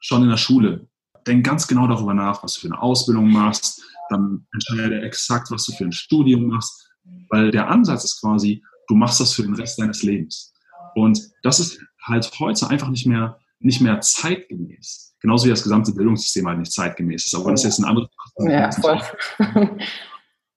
[0.00, 0.88] schon in der Schule,
[1.26, 5.66] denk ganz genau darüber nach, was du für eine Ausbildung machst, dann entscheide exakt, was
[5.66, 6.90] du für ein Studium machst,
[7.28, 10.52] weil der Ansatz ist quasi, du machst das für den Rest deines Lebens.
[10.94, 15.14] Und das ist halt heute einfach nicht mehr nicht mehr zeitgemäß.
[15.20, 17.34] Genauso wie das gesamte Bildungssystem halt nicht zeitgemäß ist.
[17.34, 18.08] Aber das ist jetzt ein anderes.
[18.38, 19.00] Ja, voll.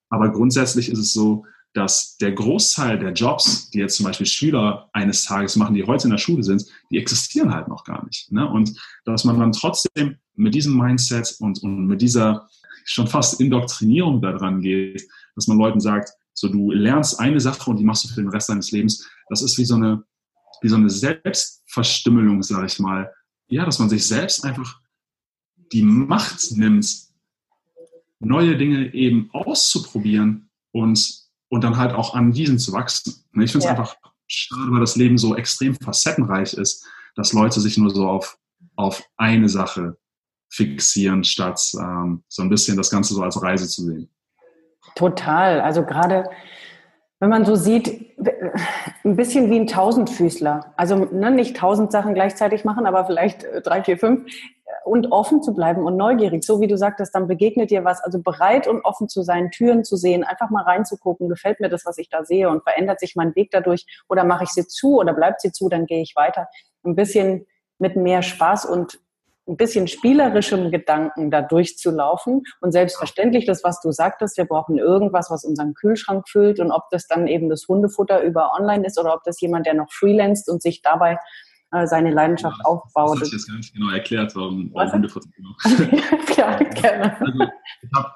[0.09, 4.89] Aber grundsätzlich ist es so, dass der Großteil der Jobs, die jetzt zum Beispiel Schüler
[4.93, 8.31] eines Tages machen, die heute in der Schule sind, die existieren halt noch gar nicht.
[8.31, 8.47] Ne?
[8.47, 12.47] Und dass man dann trotzdem mit diesem Mindset und, und mit dieser
[12.85, 15.03] schon fast Indoktrinierung daran geht,
[15.35, 18.29] dass man Leuten sagt, so du lernst eine Sache und die machst du für den
[18.29, 19.07] Rest deines Lebens.
[19.29, 20.03] Das ist wie so eine,
[20.61, 23.13] wie so eine Selbstverstümmelung, sage ich mal.
[23.47, 24.79] Ja, dass man sich selbst einfach
[25.71, 26.87] die Macht nimmt,
[28.19, 33.13] neue Dinge eben auszuprobieren und und dann halt auch an diesen zu wachsen.
[33.35, 33.69] Ich finde es ja.
[33.69, 36.83] einfach schade, weil das Leben so extrem facettenreich ist,
[37.15, 38.39] dass Leute sich nur so auf,
[38.75, 39.95] auf eine Sache
[40.49, 44.09] fixieren, statt ähm, so ein bisschen das Ganze so als Reise zu sehen.
[44.95, 45.61] Total.
[45.61, 46.27] Also gerade
[47.19, 48.17] wenn man so sieht,
[49.05, 50.73] ein bisschen wie ein Tausendfüßler.
[50.77, 54.25] Also ne, nicht tausend Sachen gleichzeitig machen, aber vielleicht drei, vier, fünf
[54.85, 56.43] und offen zu bleiben und neugierig.
[56.43, 58.01] So wie du sagtest, dann begegnet dir was.
[58.03, 61.85] Also bereit und offen zu sein, Türen zu sehen, einfach mal reinzugucken, gefällt mir das,
[61.85, 64.99] was ich da sehe und verändert sich mein Weg dadurch oder mache ich sie zu
[64.99, 66.47] oder bleibt sie zu, dann gehe ich weiter.
[66.83, 67.45] Ein bisschen
[67.79, 68.99] mit mehr Spaß und
[69.47, 72.43] ein bisschen spielerischem Gedanken da durchzulaufen.
[72.61, 76.59] Und selbstverständlich, das, was du sagtest, wir brauchen irgendwas, was unseren Kühlschrank füllt.
[76.59, 79.73] Und ob das dann eben das Hundefutter über online ist oder ob das jemand, der
[79.73, 81.17] noch freelanced und sich dabei
[81.73, 83.15] äh, seine Leidenschaft ja, aufbaut.
[83.15, 86.05] Das hast du jetzt gar nicht genau erklärt, warum, warum Hundefutter genau.
[86.37, 87.17] ja, gerne.
[87.19, 87.43] Also,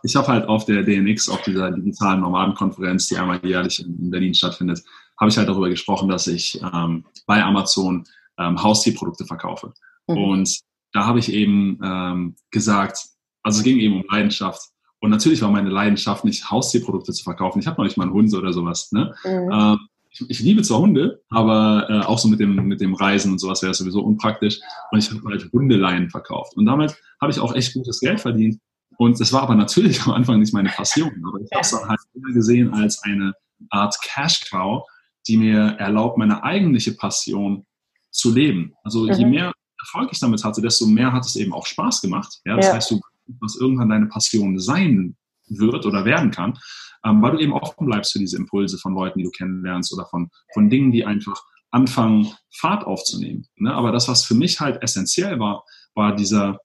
[0.03, 4.11] ich habe hab halt auf der DNX, auf dieser digitalen Nomadenkonferenz, die einmal jährlich in
[4.11, 4.81] Berlin stattfindet,
[5.19, 8.05] habe ich halt darüber gesprochen, dass ich ähm, bei Amazon
[8.37, 9.73] ähm, Haustierprodukte verkaufe.
[10.07, 10.17] Mhm.
[10.17, 10.59] Und
[10.93, 13.00] da habe ich eben ähm, gesagt,
[13.43, 14.62] also es ging eben um Leidenschaft.
[15.00, 17.60] Und natürlich war meine Leidenschaft nicht, Haustierprodukte zu verkaufen.
[17.60, 18.91] Ich habe noch nicht mal einen Hund oder sowas.
[18.91, 19.13] Ne?
[19.23, 19.52] Mhm.
[19.52, 19.78] Ähm,
[20.10, 23.39] ich, ich, liebe zwar Hunde, aber äh, auch so mit dem, mit dem Reisen und
[23.39, 24.60] sowas wäre sowieso unpraktisch.
[24.91, 26.58] Und ich habe halt Hundeleien verkauft.
[26.58, 28.60] Und damit habe ich auch echt gutes Geld verdient.
[28.97, 31.12] Und das war aber natürlich am Anfang nicht meine Passion.
[31.28, 33.34] Aber ich habe es dann halt immer gesehen als eine
[33.69, 34.84] Art Cash-Cow,
[35.28, 37.65] die mir erlaubt, meine eigentliche Passion
[38.10, 38.73] zu leben.
[38.84, 39.13] Also mhm.
[39.13, 42.39] je mehr Erfolg ich damit hatte, desto mehr hat es eben auch Spaß gemacht.
[42.45, 42.73] Ja, das ja.
[42.73, 43.01] heißt, du,
[43.39, 45.15] was irgendwann deine Passion sein
[45.47, 46.57] wird oder werden kann,
[47.05, 50.05] ähm, weil du eben offen bleibst für diese Impulse von Leuten, die du kennenlernst oder
[50.05, 53.47] von, von Dingen, die einfach anfangen, Fahrt aufzunehmen.
[53.57, 53.73] Ne?
[53.73, 55.63] Aber das, was für mich halt essentiell war,
[55.95, 56.59] war dieser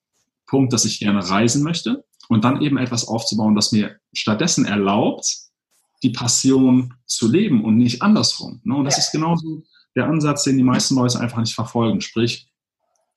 [0.47, 5.27] Punkt, dass ich gerne reisen möchte und dann eben etwas aufzubauen, das mir stattdessen erlaubt,
[6.03, 8.61] die Passion zu leben und nicht andersrum.
[8.65, 8.75] Ne?
[8.75, 9.03] Und das ja.
[9.03, 9.63] ist genauso
[9.95, 12.01] der Ansatz, den die meisten Leute einfach nicht verfolgen.
[12.01, 12.49] Sprich,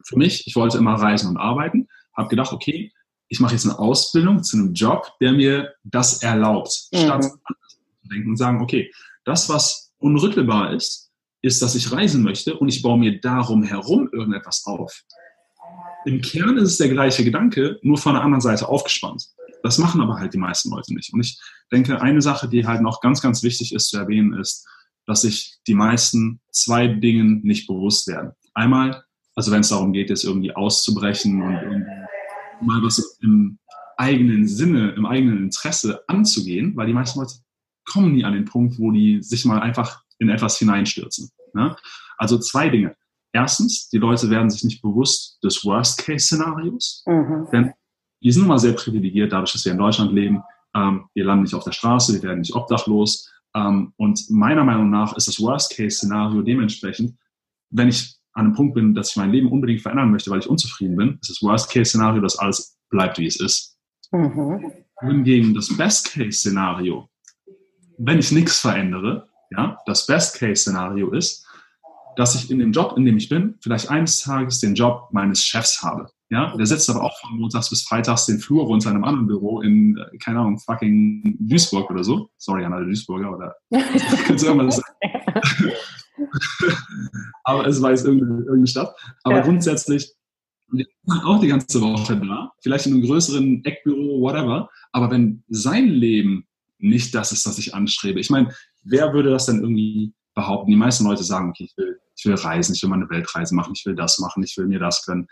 [0.06, 2.94] für mich, ich wollte immer reisen und arbeiten, habe gedacht, okay,
[3.28, 6.98] ich mache jetzt eine Ausbildung zu einem Job, der mir das erlaubt, mhm.
[6.98, 8.92] statt zu denken und sagen, okay,
[9.26, 14.10] das, was unrüttelbar ist, ist, dass ich reisen möchte und ich baue mir darum herum
[14.12, 15.04] irgendetwas auf.
[16.06, 19.28] Im Kern ist es der gleiche Gedanke, nur von der anderen Seite aufgespannt.
[19.64, 21.12] Das machen aber halt die meisten Leute nicht.
[21.12, 21.40] Und ich
[21.72, 24.68] denke, eine Sache, die halt noch ganz, ganz wichtig ist zu erwähnen, ist,
[25.08, 28.34] dass sich die meisten zwei Dingen nicht bewusst werden.
[28.54, 29.04] Einmal,
[29.36, 31.86] also wenn es darum geht, jetzt irgendwie auszubrechen und,
[32.62, 33.60] mal was im
[33.98, 37.36] eigenen Sinne, im eigenen Interesse anzugehen, weil die meisten Leute
[37.86, 41.30] kommen nie an den Punkt, wo die sich mal einfach in etwas hineinstürzen.
[41.54, 41.76] Ne?
[42.18, 42.96] Also zwei Dinge.
[43.34, 47.48] Erstens, die Leute werden sich nicht bewusst des Worst-Case-Szenarios, mhm.
[47.52, 47.74] denn
[48.24, 50.42] die sind nun mal sehr privilegiert, dadurch, dass wir in Deutschland leben.
[50.74, 53.30] Ähm, wir landen nicht auf der Straße, wir werden nicht obdachlos.
[53.54, 57.18] Ähm, und meiner Meinung nach ist das Worst-Case-Szenario dementsprechend,
[57.72, 60.50] wenn ich an einem Punkt bin, dass ich mein Leben unbedingt verändern möchte, weil ich
[60.50, 63.78] unzufrieden bin, ist das Worst-Case-Szenario, dass alles bleibt, wie es ist.
[64.12, 64.72] Mhm.
[65.02, 67.10] Hingegen das Best-Case-Szenario,
[67.98, 71.46] wenn ich nichts verändere, ja, das Best-Case-Szenario ist,
[72.18, 75.44] dass ich in dem Job, in dem ich bin, vielleicht eines Tages den Job meines
[75.44, 76.10] Chefs habe.
[76.30, 79.28] Ja, der setzt aber auch von montags bis freitags den Flur runter in einem anderen
[79.28, 82.30] Büro in, äh, keine Ahnung, fucking Duisburg oder so.
[82.38, 83.56] Sorry an alle Duisburger oder
[84.26, 85.72] könnte irgendwas sagen.
[87.44, 88.96] aber es weiß irgendeine, irgendeine Stadt.
[89.24, 89.44] Aber ja.
[89.44, 90.14] grundsätzlich
[91.08, 94.70] auch die ganze Woche da, vielleicht in einem größeren Eckbüro, whatever.
[94.92, 99.46] Aber wenn sein Leben nicht das ist, was ich anstrebe, ich meine, wer würde das
[99.46, 100.72] denn irgendwie behaupten?
[100.72, 103.56] Die meisten Leute sagen, okay, ich will, ich will reisen, ich will mal eine Weltreise
[103.56, 105.28] machen, ich will das machen, ich will mir das können.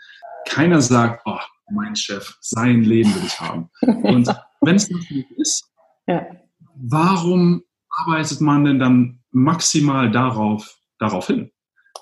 [0.46, 1.38] Keiner sagt, oh,
[1.70, 3.70] mein Chef, sein Leben will ich haben.
[3.80, 4.28] Und
[4.60, 5.70] wenn es nicht ist,
[6.06, 6.26] ja.
[6.74, 11.50] warum arbeitet man denn dann maximal darauf, darauf hin?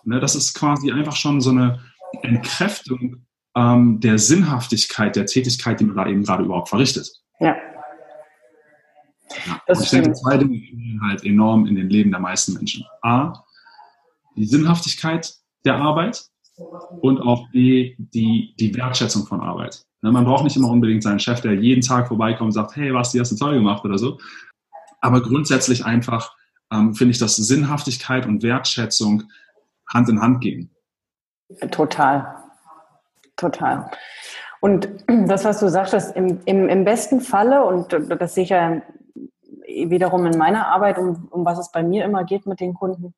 [0.04, 1.80] Ne, das ist quasi einfach schon so eine
[2.22, 7.10] Entkräftung ähm, der Sinnhaftigkeit der Tätigkeit, die man da eben gerade überhaupt verrichtet.
[7.40, 7.56] Ja.
[9.46, 9.60] ja.
[9.80, 12.84] ich denke, zwei Dinge gehen halt enorm in den Leben der meisten Menschen.
[13.02, 13.44] A,
[14.36, 16.24] die Sinnhaftigkeit der Arbeit
[17.00, 19.84] und auch B, die, die Wertschätzung von Arbeit.
[20.02, 22.92] Ne, man braucht nicht immer unbedingt seinen Chef, der jeden Tag vorbeikommt und sagt, hey,
[22.92, 24.18] was, die hast du toll gemacht oder so.
[25.00, 26.34] Aber grundsätzlich einfach
[26.72, 29.24] ähm, finde ich, dass Sinnhaftigkeit und Wertschätzung
[29.92, 30.74] Hand in Hand gehen.
[31.70, 32.36] Total.
[33.36, 33.90] Total.
[34.60, 34.88] Und
[35.26, 38.82] das, was du sagtest, im, im, im besten Falle, und das sehe ich ja
[39.66, 43.14] wiederum in meiner Arbeit, um, um was es bei mir immer geht mit den Kunden,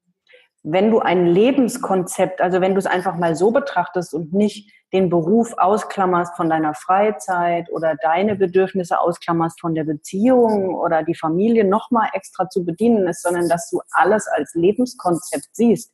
[0.63, 5.11] wenn du ein Lebenskonzept, also wenn du es einfach mal so betrachtest und nicht den
[5.11, 11.65] Beruf ausklammerst von deiner Freizeit oder deine Bedürfnisse ausklammerst von der Beziehung oder die Familie
[11.65, 15.93] nochmal extra zu bedienen ist, sondern dass du alles als Lebenskonzept siehst,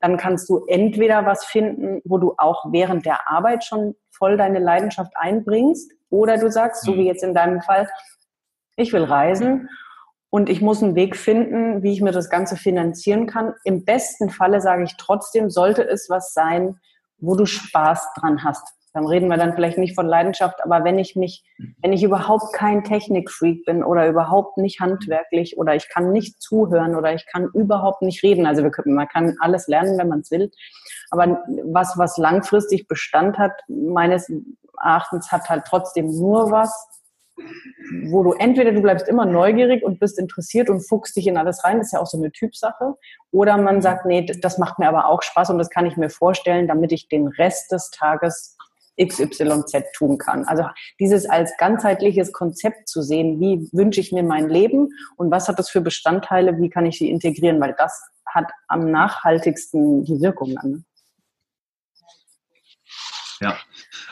[0.00, 4.58] dann kannst du entweder was finden, wo du auch während der Arbeit schon voll deine
[4.58, 7.06] Leidenschaft einbringst oder du sagst, so wie mhm.
[7.06, 7.88] jetzt in deinem Fall,
[8.74, 9.68] ich will reisen
[10.28, 13.54] und ich muss einen Weg finden, wie ich mir das Ganze finanzieren kann.
[13.62, 16.80] Im besten Falle sage ich trotzdem, sollte es was sein,
[17.20, 18.66] wo du Spaß dran hast.
[18.92, 21.44] Dann reden wir dann vielleicht nicht von Leidenschaft, aber wenn ich mich,
[21.80, 26.96] wenn ich überhaupt kein Technikfreak bin oder überhaupt nicht handwerklich oder ich kann nicht zuhören
[26.96, 30.20] oder ich kann überhaupt nicht reden, also wir können, man kann alles lernen, wenn man
[30.20, 30.50] es will,
[31.10, 34.28] aber was, was langfristig Bestand hat, meines
[34.82, 36.99] Erachtens hat halt trotzdem nur was,
[38.04, 41.64] wo du entweder du bleibst immer neugierig und bist interessiert und fuchst dich in alles
[41.64, 42.94] rein, das ist ja auch so eine Typsache,
[43.30, 46.10] oder man sagt, nee, das macht mir aber auch Spaß und das kann ich mir
[46.10, 48.56] vorstellen, damit ich den Rest des Tages
[49.00, 50.44] XYZ tun kann.
[50.44, 50.64] Also
[50.98, 55.58] dieses als ganzheitliches Konzept zu sehen, wie wünsche ich mir mein Leben und was hat
[55.58, 60.54] das für Bestandteile, wie kann ich sie integrieren, weil das hat am nachhaltigsten die Wirkung
[60.54, 60.84] dann.
[63.40, 63.56] Ja,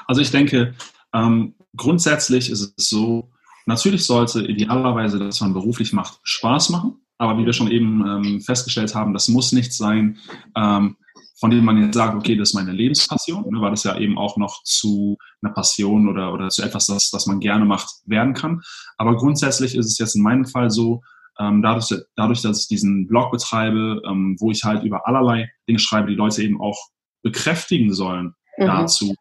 [0.07, 0.75] also ich denke,
[1.13, 3.31] ähm, grundsätzlich ist es so,
[3.67, 7.01] natürlich sollte idealerweise das, was man beruflich macht, Spaß machen.
[7.19, 10.19] Aber wie wir schon eben ähm, festgestellt haben, das muss nicht sein,
[10.57, 10.97] ähm,
[11.41, 14.19] von dem man jetzt sagt, okay, das ist meine Lebenspassion, ne, weil das ja eben
[14.19, 18.35] auch noch zu einer Passion oder, oder zu etwas, das, das man gerne macht, werden
[18.35, 18.61] kann.
[18.97, 21.03] Aber grundsätzlich ist es jetzt in meinem Fall so,
[21.39, 25.79] ähm, dadurch, dadurch, dass ich diesen Blog betreibe, ähm, wo ich halt über allerlei Dinge
[25.79, 26.79] schreibe, die Leute eben auch
[27.23, 28.67] bekräftigen sollen mhm.
[28.67, 29.15] dazu,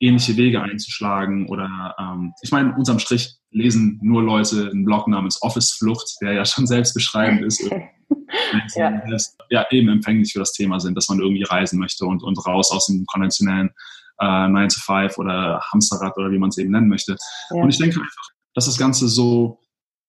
[0.00, 5.40] ähnliche Wege einzuschlagen oder ähm, ich meine, unterm Strich lesen nur Leute einen Blog namens
[5.42, 7.62] Office Flucht, der ja schon selbst beschreibend ist,
[8.74, 9.02] ja.
[9.50, 9.66] ja.
[9.70, 12.86] eben empfänglich für das Thema sind, dass man irgendwie reisen möchte und, und raus aus
[12.86, 13.70] dem konventionellen
[14.20, 17.16] äh, 9 to 5 oder Hamsterrad oder wie man es eben nennen möchte.
[17.50, 17.62] Ja.
[17.62, 19.60] Und ich denke einfach, dass das Ganze so,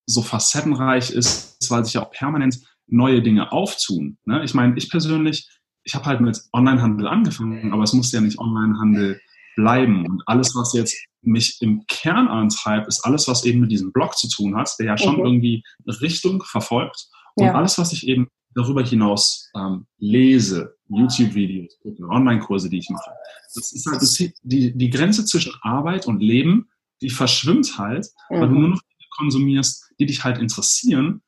[0.05, 4.17] so facettenreich ist, weil sich ja auch permanent neue Dinge auftun.
[4.25, 4.43] Ne?
[4.43, 5.49] Ich meine, ich persönlich,
[5.83, 9.19] ich habe halt mit Onlinehandel angefangen, aber es muss ja nicht Onlinehandel
[9.55, 10.05] bleiben.
[10.05, 14.17] Und alles, was jetzt mich im Kern antreibt, ist alles, was eben mit diesem Blog
[14.17, 15.25] zu tun hat, der ja schon mhm.
[15.25, 15.63] irgendwie
[16.01, 17.07] Richtung verfolgt.
[17.35, 17.53] Und ja.
[17.53, 21.77] alles, was ich eben darüber hinaus ähm, lese, YouTube-Videos,
[22.09, 23.11] Online-Kurse, die ich mache,
[23.53, 26.69] das ist halt das, die, die Grenze zwischen Arbeit und Leben,
[27.01, 28.39] die verschwimmt halt, mhm.
[28.39, 28.61] weil du mhm.
[28.61, 31.21] nur noch Dinge konsumierst, die dich halt interessieren.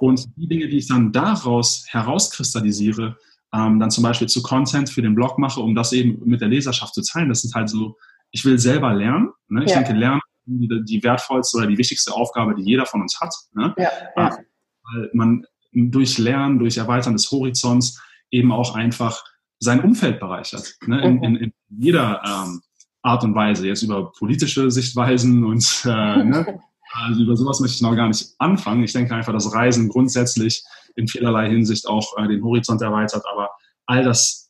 [0.00, 3.16] Und die Dinge, die ich dann daraus herauskristallisiere,
[3.54, 6.48] ähm, dann zum Beispiel zu Content für den Blog mache, um das eben mit der
[6.48, 7.28] Leserschaft zu teilen.
[7.28, 7.96] Das sind halt so,
[8.30, 9.30] ich will selber lernen.
[9.48, 9.64] Ne?
[9.64, 9.76] Ich ja.
[9.78, 13.34] denke, Lernen die, die wertvollste oder die wichtigste Aufgabe, die jeder von uns hat.
[13.54, 13.74] Ne?
[13.78, 14.36] Ja, ja.
[14.36, 14.44] Ähm,
[14.92, 19.24] weil man durch Lernen, durch Erweitern des Horizonts eben auch einfach
[19.58, 20.74] sein Umfeld bereichert.
[20.86, 21.02] Ne?
[21.02, 22.60] In, in, in jeder ähm,
[23.02, 23.66] Art und Weise.
[23.66, 25.88] Jetzt über politische Sichtweisen und äh,
[26.24, 26.60] ne?
[26.92, 28.82] also über sowas möchte ich noch gar nicht anfangen.
[28.82, 30.62] Ich denke einfach, dass Reisen grundsätzlich
[30.96, 33.50] in vielerlei Hinsicht auch äh, den Horizont erweitert, aber
[33.86, 34.48] all das,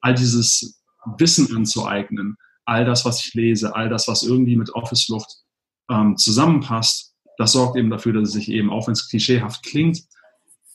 [0.00, 0.82] all dieses
[1.18, 5.42] Wissen anzueignen, all das, was ich lese, all das, was irgendwie mit Office-Flucht
[5.90, 10.02] ähm, zusammenpasst, das sorgt eben dafür, dass es sich eben, auch wenn es klischeehaft klingt,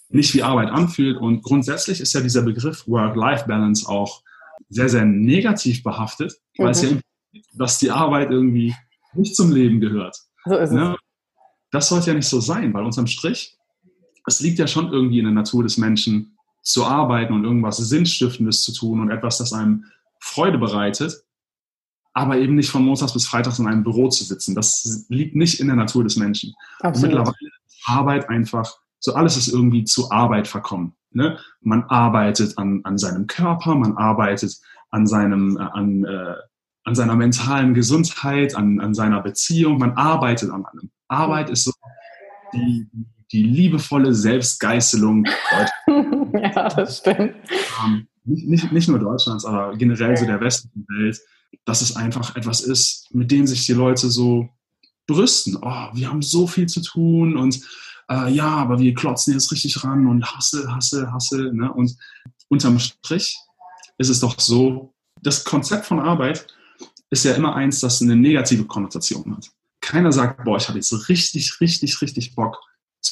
[0.09, 1.17] nicht wie Arbeit anfühlt.
[1.17, 4.21] Und grundsätzlich ist ja dieser Begriff Work-Life-Balance auch
[4.69, 6.63] sehr, sehr negativ behaftet, mhm.
[6.63, 6.89] weil es ja
[7.53, 8.75] dass die Arbeit irgendwie
[9.13, 10.17] nicht zum Leben gehört.
[10.45, 10.75] So ist es.
[10.75, 10.97] Ne?
[11.71, 13.56] Das sollte ja nicht so sein, weil unterm Strich
[14.27, 18.61] es liegt ja schon irgendwie in der Natur des Menschen zu arbeiten und irgendwas Sinnstiftendes
[18.61, 19.85] zu tun und etwas, das einem
[20.19, 21.23] Freude bereitet,
[22.13, 24.53] aber eben nicht von Montags bis Freitags in einem Büro zu sitzen.
[24.53, 26.53] Das liegt nicht in der Natur des Menschen.
[26.83, 27.35] mittlerweile
[27.65, 30.93] ist Arbeit einfach, so alles ist irgendwie zu Arbeit verkommen.
[31.11, 31.39] Ne?
[31.61, 34.57] Man arbeitet an, an seinem Körper, man arbeitet
[34.89, 36.35] an seinem, äh, an, äh,
[36.83, 40.91] an seiner mentalen Gesundheit, an, an seiner Beziehung, man arbeitet an allem.
[41.07, 41.71] Arbeit ist so
[42.53, 42.87] die,
[43.31, 45.25] die liebevolle Selbstgeißelung
[46.33, 47.35] ja, das stimmt.
[47.83, 51.19] Ähm, nicht, nicht, nur Deutschlands, aber generell so der westlichen Welt,
[51.65, 54.49] dass es einfach etwas ist, mit dem sich die Leute so
[55.07, 55.57] brüsten.
[55.61, 57.61] Oh, wir haben so viel zu tun und
[58.09, 61.51] äh, ja, aber wir klotzen jetzt richtig ran und hasse, hasse, hasse.
[61.53, 61.71] Ne?
[61.71, 61.95] Und
[62.49, 63.37] unterm Strich
[63.97, 66.47] ist es doch so, das Konzept von Arbeit
[67.09, 69.49] ist ja immer eins, das eine negative Konnotation hat.
[69.81, 72.59] Keiner sagt, boah, ich habe jetzt richtig, richtig, richtig Bock,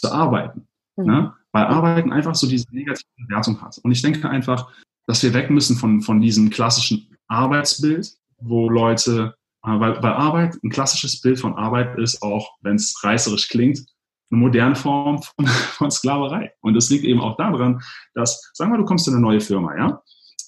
[0.01, 0.67] zu arbeiten.
[0.95, 1.05] Mhm.
[1.05, 1.33] Ne?
[1.51, 3.77] Weil Arbeiten einfach so diese negative Bewertung hat.
[3.83, 4.69] Und ich denke einfach,
[5.07, 10.57] dass wir weg müssen von, von diesem klassischen Arbeitsbild, wo Leute, äh, weil, weil Arbeit,
[10.63, 13.85] ein klassisches Bild von Arbeit ist auch, wenn es reißerisch klingt,
[14.31, 15.45] eine moderne Form von,
[15.77, 16.51] von Sklaverei.
[16.61, 17.81] Und das liegt eben auch daran,
[18.13, 20.01] dass, sagen wir, du kommst in eine neue Firma, ja,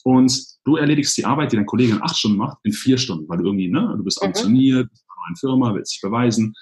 [0.03, 3.27] und du erledigst die Arbeit, die dein Kollege in acht Stunden macht, in vier Stunden,
[3.27, 4.27] weil du irgendwie, ne, du bist mhm.
[4.27, 6.53] ambitioniert, bist in einer neuen Firma, willst dich beweisen.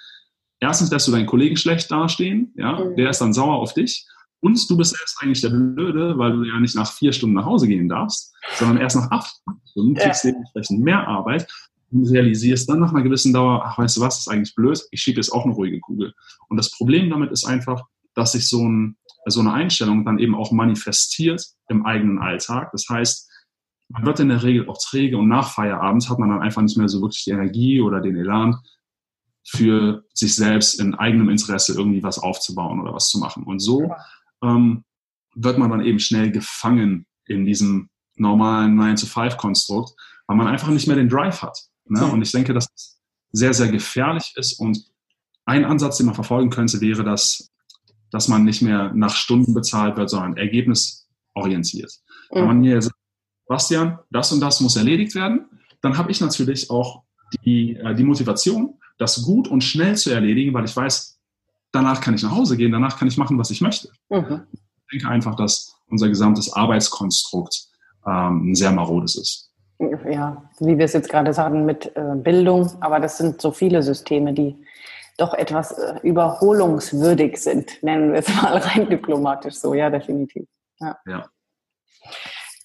[0.66, 2.96] Erstens lässt du deinen Kollegen schlecht dastehen, ja, mhm.
[2.96, 4.08] der ist dann sauer auf dich.
[4.40, 7.46] Und du bist selbst eigentlich der Blöde, weil du ja nicht nach vier Stunden nach
[7.46, 9.36] Hause gehen darfst, sondern erst nach acht
[9.70, 10.32] Stunden, kriegst ja.
[10.32, 11.48] dementsprechend mehr Arbeit
[11.92, 15.02] und realisierst dann nach einer gewissen Dauer, ach, weißt du was, ist eigentlich blöd, ich
[15.02, 16.14] schiebe jetzt auch eine ruhige Kugel.
[16.50, 17.84] Und das Problem damit ist einfach,
[18.16, 18.98] dass sich so, ein,
[19.28, 22.72] so eine Einstellung dann eben auch manifestiert im eigenen Alltag.
[22.72, 23.30] Das heißt,
[23.90, 26.78] man wird in der Regel auch träge und nach Feierabend hat man dann einfach nicht
[26.78, 28.58] mehr so wirklich die Energie oder den Elan,
[29.48, 33.44] für sich selbst in eigenem Interesse irgendwie was aufzubauen oder was zu machen.
[33.44, 33.94] Und so
[34.44, 34.84] ähm,
[35.36, 39.94] wird man dann eben schnell gefangen in diesem normalen 9-to-5-Konstrukt,
[40.28, 41.58] weil man einfach nicht mehr den Drive hat.
[41.88, 42.04] Ne?
[42.06, 43.00] Und ich denke, dass das
[43.32, 44.60] sehr, sehr gefährlich ist.
[44.60, 44.84] Und
[45.46, 47.52] ein Ansatz, den man verfolgen könnte, wäre, dass,
[48.12, 51.92] dass man nicht mehr nach Stunden bezahlt wird, sondern ergebnisorientiert.
[52.32, 52.36] Mhm.
[52.36, 52.96] Wenn man hier sagt,
[53.48, 55.46] Bastian, das und das muss erledigt werden,
[55.82, 57.04] dann habe ich natürlich auch
[57.44, 61.20] die, äh, die Motivation, das gut und schnell zu erledigen, weil ich weiß,
[61.72, 63.90] danach kann ich nach Hause gehen, danach kann ich machen, was ich möchte.
[64.10, 64.44] Mhm.
[64.54, 67.68] Ich denke einfach, dass unser gesamtes Arbeitskonstrukt
[68.08, 69.52] ähm, ein sehr marodes ist.
[70.10, 73.84] Ja, wie wir es jetzt gerade sagen mit äh, Bildung, aber das sind so viele
[73.84, 74.56] Systeme, die
[75.18, 80.48] doch etwas äh, überholungswürdig sind, nennen wir es mal rein diplomatisch so, ja, definitiv.
[80.80, 80.98] Ja.
[81.06, 81.26] ja.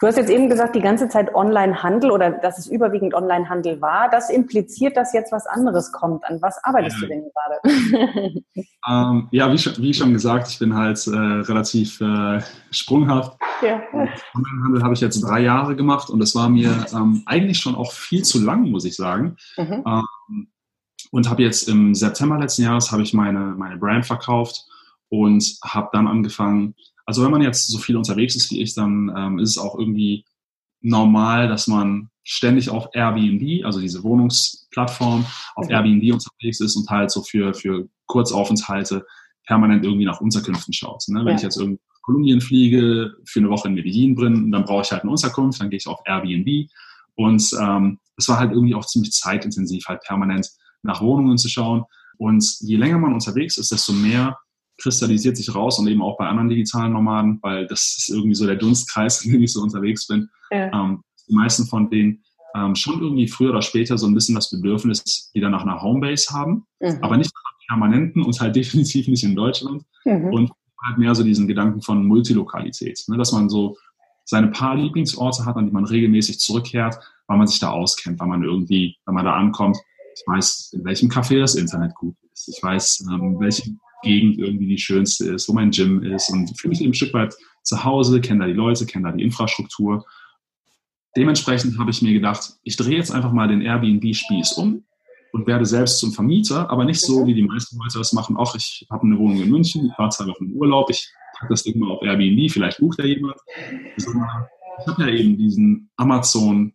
[0.01, 4.09] Du hast jetzt eben gesagt, die ganze Zeit Online-Handel oder dass es überwiegend Online-Handel war.
[4.09, 6.25] Das impliziert, dass jetzt was anderes kommt.
[6.25, 7.01] An was arbeitest ja.
[7.03, 8.43] du denn gerade?
[8.89, 13.39] ähm, ja, wie schon, wie schon, gesagt, ich bin halt äh, relativ äh, sprunghaft.
[13.61, 13.83] Ja.
[13.93, 17.93] Online-Handel habe ich jetzt drei Jahre gemacht und das war mir ähm, eigentlich schon auch
[17.93, 19.37] viel zu lang, muss ich sagen.
[19.59, 19.85] Mhm.
[19.87, 20.49] Ähm,
[21.11, 24.65] und habe jetzt im September letzten Jahres habe ich meine, meine Brand verkauft
[25.11, 26.75] und habe dann angefangen,
[27.11, 29.77] also wenn man jetzt so viel unterwegs ist wie ich, dann ähm, ist es auch
[29.77, 30.25] irgendwie
[30.81, 35.73] normal, dass man ständig auf Airbnb, also diese Wohnungsplattform, auf okay.
[35.73, 39.05] Airbnb unterwegs ist und halt so für, für Kurzaufenthalte
[39.45, 41.03] permanent irgendwie nach Unterkünften schaut.
[41.09, 41.19] Ne?
[41.25, 41.35] Wenn ja.
[41.35, 44.93] ich jetzt irgendwie nach Kolumbien fliege, für eine Woche in Medellin bin, dann brauche ich
[44.93, 46.71] halt eine Unterkunft, dann gehe ich auf Airbnb.
[47.17, 50.49] Und ähm, es war halt irgendwie auch ziemlich zeitintensiv, halt permanent
[50.85, 51.83] nach Wohnungen zu schauen.
[52.19, 54.39] Und je länger man unterwegs ist, desto mehr
[54.81, 58.47] kristallisiert sich raus und eben auch bei anderen digitalen Nomaden, weil das ist irgendwie so
[58.47, 60.29] der Dunstkreis, in dem ich so unterwegs bin.
[60.51, 60.73] Ja.
[60.73, 64.51] Ähm, die meisten von denen ähm, schon irgendwie früher oder später so ein bisschen das
[64.51, 66.99] Bedürfnis wieder nach einer Homebase haben, mhm.
[67.01, 69.85] aber nicht nach permanenten und halt definitiv nicht in Deutschland.
[70.05, 70.33] Mhm.
[70.33, 73.19] Und halt mehr so diesen Gedanken von Multilokalität, ne?
[73.19, 73.77] dass man so
[74.25, 78.29] seine paar Lieblingsorte hat, an die man regelmäßig zurückkehrt, weil man sich da auskennt, weil
[78.29, 79.77] man irgendwie, wenn man da ankommt,
[80.15, 82.49] ich weiß, in welchem Café das Internet gut ist.
[82.49, 86.71] Ich weiß, ähm, welche Gegend irgendwie die schönste ist, wo mein Gym ist und fühle
[86.71, 90.05] mich eben ein Stück weit zu Hause, kenne da die Leute, kenne da die Infrastruktur.
[91.17, 94.85] Dementsprechend habe ich mir gedacht, ich drehe jetzt einfach mal den Airbnb-Spieß um
[95.33, 98.37] und werde selbst zum Vermieter, aber nicht so, wie die meisten Leute das machen.
[98.37, 101.53] Auch ich habe eine Wohnung in München, ich fahre zwei Wochen in Urlaub, ich packe
[101.53, 103.37] das Ding mal auf Airbnb, vielleicht bucht da jemand.
[103.97, 104.07] Ich
[104.87, 106.73] habe ja eben diesen Amazon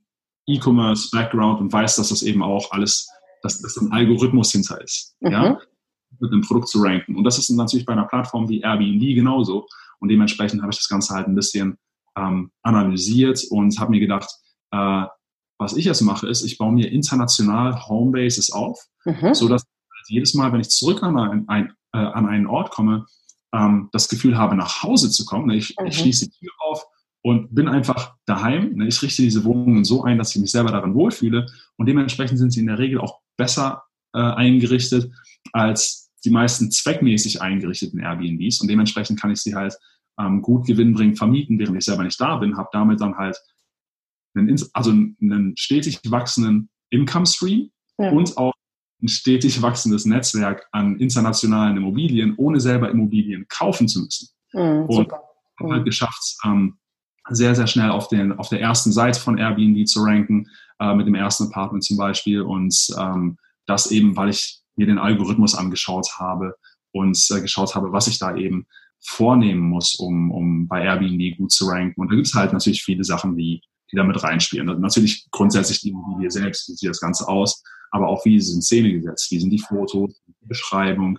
[0.48, 3.10] E-Commerce Background und weiß, dass das eben auch alles,
[3.42, 5.16] dass das ein Algorithmus hinter ist.
[5.22, 5.32] Mhm.
[5.32, 5.60] Ja?
[6.20, 7.16] Mit einem Produkt zu ranken.
[7.16, 9.68] Und das ist natürlich bei einer Plattform wie Airbnb genauso.
[10.00, 11.78] Und dementsprechend habe ich das Ganze halt ein bisschen
[12.18, 14.30] ähm, analysiert und habe mir gedacht,
[14.72, 15.06] äh,
[15.58, 19.34] was ich jetzt mache, ist, ich baue mir international Homebases auf, mhm.
[19.34, 19.64] sodass
[20.08, 23.06] jedes Mal, wenn ich zurück an, ein, ein, äh, an einen Ort komme,
[23.54, 25.50] ähm, das Gefühl habe, nach Hause zu kommen.
[25.52, 25.88] Ich, mhm.
[25.88, 26.86] ich schließe die Tür auf
[27.22, 28.80] und bin einfach daheim.
[28.82, 31.48] Ich richte diese Wohnungen so ein, dass ich mich selber darin wohlfühle.
[31.78, 33.84] Und dementsprechend sind sie in der Regel auch besser
[34.14, 35.12] äh, eingerichtet
[35.52, 39.78] als die meisten zweckmäßig eingerichteten Airbnbs und dementsprechend kann ich sie halt
[40.20, 43.38] ähm, gut gewinnbringend vermieten, während ich selber nicht da bin, habe damit dann halt
[44.36, 48.10] einen, also einen stetig wachsenden Income Stream ja.
[48.12, 48.54] und auch
[49.02, 54.30] ein stetig wachsendes Netzwerk an internationalen Immobilien, ohne selber Immobilien kaufen zu müssen.
[54.54, 55.12] Mhm, und
[55.60, 56.78] habe halt geschafft, ähm,
[57.30, 60.48] sehr, sehr schnell auf, den, auf der ersten Seite von Airbnb zu ranken,
[60.80, 62.42] äh, mit dem ersten Apartment zum Beispiel.
[62.42, 66.56] Und ähm, das eben, weil ich mir den Algorithmus angeschaut habe
[66.92, 68.68] und äh, geschaut habe, was ich da eben
[69.02, 72.00] vornehmen muss, um, um bei Airbnb gut zu ranken.
[72.02, 73.62] Und da gibt es halt natürlich viele Sachen, die,
[73.92, 74.68] die damit reinspielen.
[74.68, 78.50] Also natürlich grundsätzlich die Immobilie selbst, wie sieht das Ganze aus, aber auch wie ist
[78.50, 81.18] es in Szene gesetzt, wie sind die Fotos, die Beschreibung,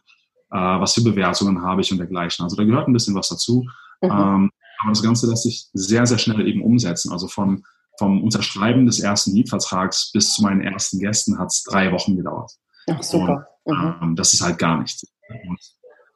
[0.51, 2.43] äh, was für Bewertungen habe ich und dergleichen.
[2.43, 3.65] Also da gehört ein bisschen was dazu.
[4.03, 4.11] Mhm.
[4.11, 7.13] Ähm, aber das Ganze lässt sich sehr, sehr schnell eben umsetzen.
[7.13, 7.65] Also vom,
[7.99, 12.53] vom Unterschreiben des ersten Mietvertrags bis zu meinen ersten Gästen hat es drei Wochen gedauert.
[12.91, 13.47] Ach, super.
[13.65, 13.95] Und, mhm.
[14.03, 15.07] ähm, das ist halt gar nichts.
[15.29, 15.59] Und,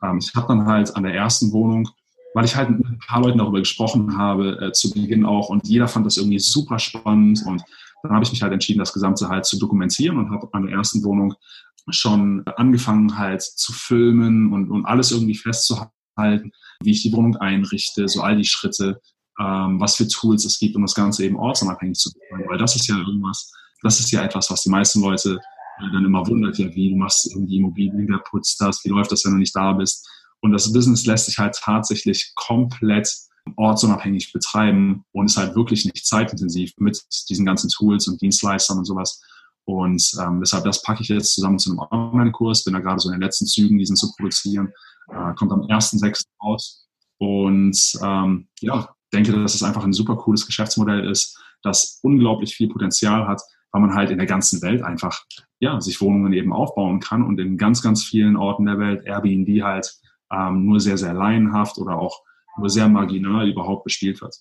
[0.03, 1.89] ähm, ich habe dann halt an der ersten Wohnung,
[2.35, 5.67] weil ich halt mit ein paar Leuten darüber gesprochen habe, äh, zu Beginn auch, und
[5.67, 7.43] jeder fand das irgendwie super spannend.
[7.45, 7.63] Und
[8.03, 10.77] dann habe ich mich halt entschieden, das Gesamte halt zu dokumentieren und habe an der
[10.77, 11.35] ersten Wohnung
[11.89, 16.53] schon angefangen halt zu filmen und, und alles irgendwie festzuhalten,
[16.83, 19.01] wie ich die Wohnung einrichte, so all die Schritte,
[19.41, 22.45] ähm, was für Tools es gibt, um das Ganze eben ortsunabhängig zu machen.
[22.49, 23.53] Weil das ist ja irgendwas,
[23.83, 25.41] das ist ja etwas, was die meisten Leute
[25.93, 29.25] dann immer wundert, ja, wie du machst irgendwie Immobilien, wer putzt das, wie läuft das,
[29.25, 30.09] wenn du nicht da bist.
[30.41, 33.15] Und das Business lässt sich halt tatsächlich komplett
[33.57, 38.85] ortsunabhängig betreiben und ist halt wirklich nicht zeitintensiv mit diesen ganzen Tools und Dienstleistern und
[38.85, 39.23] sowas.
[39.65, 43.09] Und ähm, deshalb, das packe ich jetzt zusammen zu einem Online-Kurs, bin da gerade so
[43.09, 44.73] in den letzten Zügen, diesen zu produzieren.
[45.09, 46.25] Äh, kommt am 1.6.
[46.43, 46.87] raus.
[47.19, 52.69] Und ähm, ja, denke, dass es einfach ein super cooles Geschäftsmodell ist, das unglaublich viel
[52.69, 55.23] Potenzial hat, weil man halt in der ganzen Welt einfach
[55.61, 59.63] ja, sich Wohnungen eben aufbauen kann und in ganz, ganz vielen Orten der Welt Airbnb
[59.63, 59.95] halt
[60.33, 62.23] ähm, nur sehr, sehr laienhaft oder auch
[62.57, 64.35] nur sehr marginal überhaupt bespielt wird.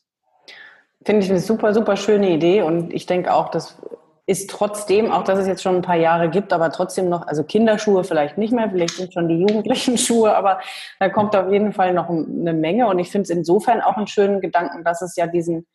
[1.05, 3.81] Finde ich eine super, super schöne Idee und ich denke auch, das
[4.25, 7.43] ist trotzdem, auch dass es jetzt schon ein paar Jahre gibt, aber trotzdem noch, also
[7.43, 10.59] Kinderschuhe vielleicht nicht mehr, vielleicht sind schon die jugendlichen Schuhe, aber
[10.99, 14.07] da kommt auf jeden Fall noch eine Menge und ich finde es insofern auch einen
[14.07, 15.65] schönen Gedanken, dass es ja diesen,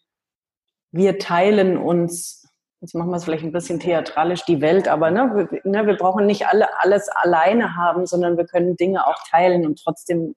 [0.93, 2.44] wir teilen uns
[2.81, 5.97] jetzt machen wir es vielleicht ein bisschen theatralisch, die Welt, aber ne, wir, ne, wir
[5.97, 10.35] brauchen nicht alle alles alleine haben, sondern wir können Dinge auch teilen und trotzdem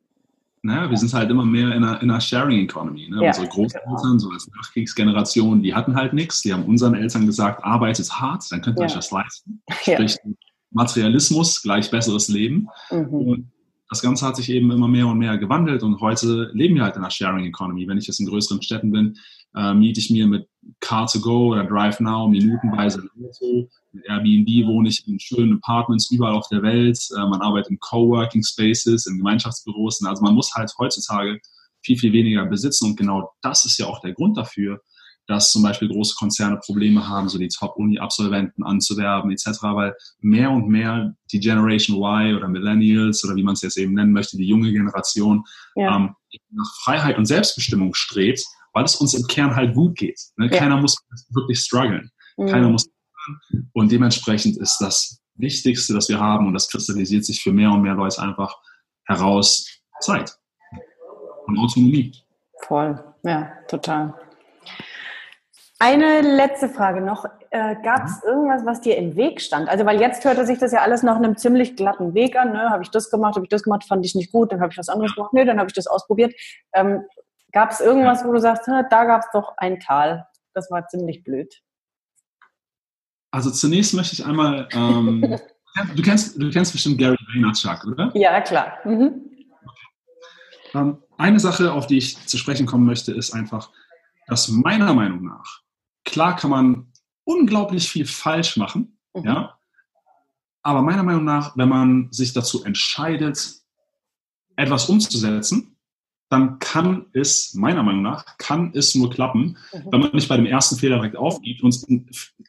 [0.64, 3.08] naja, wir sind halt immer mehr in einer, in einer Sharing Economy.
[3.10, 3.22] Ne?
[3.22, 4.18] Ja, Unsere Großeltern, genau.
[4.18, 6.42] so als Nachkriegsgeneration, die hatten halt nichts.
[6.42, 8.88] Die haben unseren Eltern gesagt, arbeitet hart, dann könnt ihr ja.
[8.88, 9.62] euch das leisten.
[9.82, 10.32] Sprich, ja.
[10.72, 12.68] Materialismus gleich besseres Leben.
[12.92, 13.08] Mhm.
[13.14, 13.52] Und
[13.90, 16.96] das Ganze hat sich eben immer mehr und mehr gewandelt und heute leben wir halt
[16.96, 17.88] in einer Sharing Economy.
[17.88, 19.18] Wenn ich jetzt in größeren Städten bin,
[19.58, 20.48] äh, miete ich mir mit
[20.82, 23.70] Car2Go oder Drive Now minutenweise ein Auto.
[23.92, 27.00] Mit Airbnb wohne ich in schönen Apartments überall auf der Welt.
[27.16, 30.04] Äh, man arbeitet in Coworking Spaces, in Gemeinschaftsbüros.
[30.04, 31.40] Also man muss halt heutzutage
[31.84, 32.90] viel, viel weniger besitzen.
[32.90, 34.82] Und genau das ist ja auch der Grund dafür,
[35.26, 40.70] dass zum Beispiel große Konzerne Probleme haben, so die Top-Uni-Absolventen anzuwerben etc., weil mehr und
[40.70, 44.48] mehr die Generation Y oder Millennials oder wie man es jetzt eben nennen möchte, die
[44.48, 45.44] junge Generation
[45.76, 45.98] ja.
[45.98, 46.16] ähm,
[46.52, 48.42] nach Freiheit und Selbstbestimmung strebt,
[48.78, 50.20] weil es uns im Kern halt gut geht.
[50.36, 50.50] Ne?
[50.52, 50.60] Ja.
[50.60, 50.96] Keiner muss
[51.30, 52.12] wirklich strugglen.
[52.38, 52.46] Mhm.
[52.46, 52.88] Keiner muss
[53.74, 57.82] und dementsprechend ist das Wichtigste, das wir haben, und das kristallisiert sich für mehr und
[57.82, 58.56] mehr Leute einfach
[59.06, 59.68] heraus,
[60.00, 60.32] Zeit
[61.48, 62.14] und Autonomie.
[62.68, 64.14] Voll, ja, total.
[65.80, 67.26] Eine letzte Frage noch.
[67.50, 68.30] Äh, Gab es mhm.
[68.30, 69.70] irgendwas, was dir im Weg stand?
[69.70, 72.54] Also, weil jetzt hörte sich das ja alles nach einem ziemlich glatten Weg an.
[72.54, 72.70] Ne?
[72.70, 74.78] Habe ich das gemacht, habe ich das gemacht, fand ich nicht gut, dann habe ich
[74.78, 76.36] was anderes gemacht, nee, dann habe ich das ausprobiert.
[76.74, 77.02] Ähm,
[77.52, 81.24] gab es irgendwas, wo du sagst, da gab es doch ein Tal, das war ziemlich
[81.24, 81.54] blöd?
[83.32, 85.22] Also zunächst möchte ich einmal, ähm,
[85.96, 88.12] du, kennst, du kennst bestimmt Gary Vaynerchuk, oder?
[88.16, 88.78] Ja, klar.
[88.84, 89.32] Mhm.
[90.74, 93.72] Ähm, eine Sache, auf die ich zu sprechen kommen möchte, ist einfach,
[94.28, 95.62] dass meiner Meinung nach
[96.08, 96.94] Klar kann man
[97.26, 99.26] unglaublich viel falsch machen, mhm.
[99.26, 99.60] ja.
[100.64, 103.56] Aber meiner Meinung nach, wenn man sich dazu entscheidet,
[104.56, 105.77] etwas umzusetzen,
[106.30, 109.88] dann kann es, meiner Meinung nach, kann es nur klappen, mhm.
[109.92, 111.64] wenn man nicht bei dem ersten Fehler direkt aufgibt.
[111.64, 111.80] Und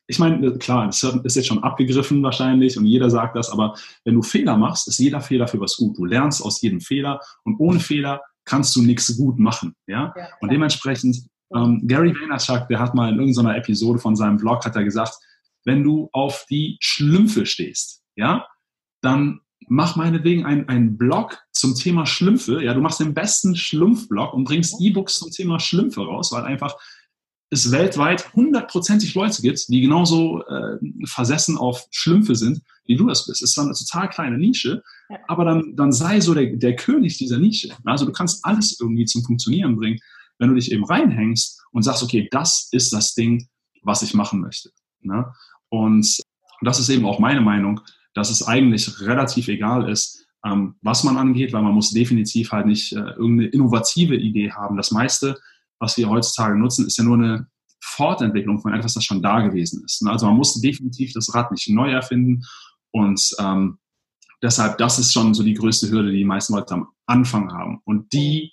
[0.07, 3.75] ich meine, klar, das ist jetzt schon abgegriffen wahrscheinlich und jeder sagt das, aber
[4.05, 5.97] wenn du Fehler machst, ist jeder Fehler für was gut.
[5.97, 9.75] Du lernst aus jedem Fehler und ohne Fehler kannst du nichts gut machen.
[9.87, 10.13] Ja?
[10.17, 14.65] ja und dementsprechend ähm, Gary Vaynerchuk, der hat mal in irgendeiner Episode von seinem Blog
[14.65, 15.15] hat er gesagt,
[15.65, 18.47] wenn du auf die Schlümpfe stehst, ja,
[19.03, 22.63] dann mach meinetwegen einen Blog zum Thema Schlümpfe.
[22.63, 26.77] Ja, du machst den besten Schlumpfblog und bringst E-Books zum Thema Schlümpfe raus, weil einfach
[27.51, 33.27] es weltweit hundertprozentig Leute gibt, die genauso äh, versessen auf Schlümpfe sind, wie du das
[33.27, 33.43] bist.
[33.43, 34.83] Es ist dann eine total kleine Nische,
[35.29, 37.71] aber dann, dann sei so der, der König dieser Nische.
[37.85, 39.99] Also du kannst alles irgendwie zum Funktionieren bringen
[40.39, 43.49] wenn du dich eben reinhängst und sagst, okay, das ist das Ding,
[43.83, 44.71] was ich machen möchte.
[45.01, 45.33] Ne?
[45.69, 46.19] Und
[46.63, 47.81] das ist eben auch meine Meinung,
[48.15, 52.67] dass es eigentlich relativ egal ist, ähm, was man angeht, weil man muss definitiv halt
[52.67, 54.77] nicht äh, irgendeine innovative Idee haben.
[54.77, 55.37] Das meiste,
[55.79, 57.47] was wir heutzutage nutzen, ist ja nur eine
[57.81, 60.03] Fortentwicklung von etwas, das schon da gewesen ist.
[60.03, 60.11] Ne?
[60.11, 62.45] Also man muss definitiv das Rad nicht neu erfinden
[62.91, 63.79] und ähm,
[64.43, 67.81] deshalb, das ist schon so die größte Hürde, die die meisten Leute am Anfang haben.
[67.85, 68.51] Und die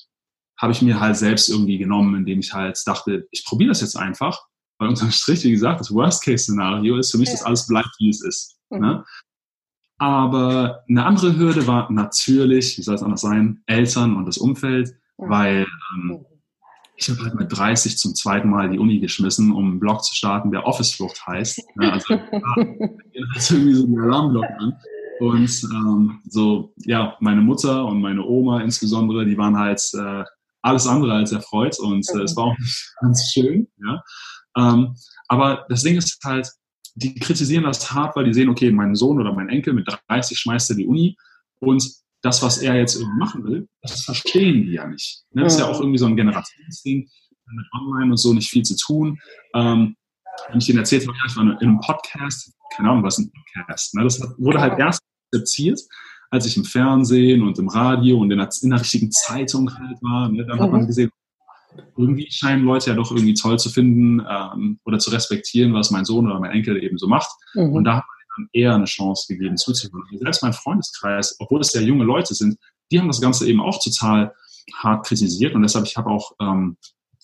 [0.57, 3.97] habe ich mir halt selbst irgendwie genommen, indem ich halt dachte, ich probiere das jetzt
[3.97, 4.39] einfach,
[4.77, 7.33] weil unterm Strich, wie gesagt, das Worst-Case-Szenario ist für mich, ja.
[7.33, 8.57] dass alles bleibt, wie es ist.
[8.69, 8.79] Mhm.
[8.79, 9.05] Ne?
[9.97, 14.93] Aber eine andere Hürde war natürlich, wie soll es anders sein, Eltern und das Umfeld,
[15.17, 15.65] weil
[15.95, 16.25] ähm,
[16.97, 20.15] ich habe halt mit 30 zum zweiten Mal die Uni geschmissen, um einen Blog zu
[20.15, 21.61] starten, der Office-Flucht heißt.
[21.81, 24.73] Ja, also halt irgendwie so einen Alarmblock an.
[25.19, 30.23] Und ähm, so, ja, meine Mutter und meine Oma insbesondere, die waren halt äh,
[30.61, 33.67] alles andere als erfreut und äh, es war auch nicht ganz schön.
[33.77, 34.03] Ja.
[34.57, 34.95] Ähm,
[35.27, 36.49] aber das Ding ist halt,
[36.95, 40.37] die kritisieren das hart, weil die sehen, okay, mein Sohn oder mein Enkel mit 30
[40.37, 41.17] schmeißt er die Uni
[41.59, 41.85] und
[42.21, 45.23] das, was er jetzt irgendwie machen will, das verstehen die ja nicht.
[45.31, 45.43] Ne?
[45.43, 47.07] Das ist ja auch irgendwie so ein Generationsding,
[47.47, 49.19] mit Online und so nicht viel zu tun.
[49.53, 49.95] Ähm,
[50.49, 53.93] wenn ich denen erzählt habe, ich war in einem Podcast, keine Ahnung, was ein Podcast.
[53.93, 54.03] Ne?
[54.03, 55.79] Das wurde halt erst akzeptiert,
[56.31, 60.01] als ich im Fernsehen und im Radio und in der, in der richtigen Zeitung halt
[60.01, 60.29] war.
[60.29, 60.45] Ne?
[60.45, 60.61] Dann mhm.
[60.63, 60.87] hat man mhm.
[60.87, 61.11] gesehen,
[61.97, 66.05] irgendwie scheinen Leute ja doch irgendwie toll zu finden ähm, oder zu respektieren, was mein
[66.05, 67.29] Sohn oder mein Enkel eben so macht.
[67.53, 67.73] Mhm.
[67.73, 70.03] Und da hat man dann eher eine Chance gegeben zuzuhören.
[70.19, 72.57] Selbst mein Freundeskreis, obwohl es ja junge Leute sind,
[72.91, 74.33] die haben das Ganze eben auch total
[74.73, 75.55] hart kritisiert.
[75.55, 76.77] Und deshalb, ich habe auch ähm,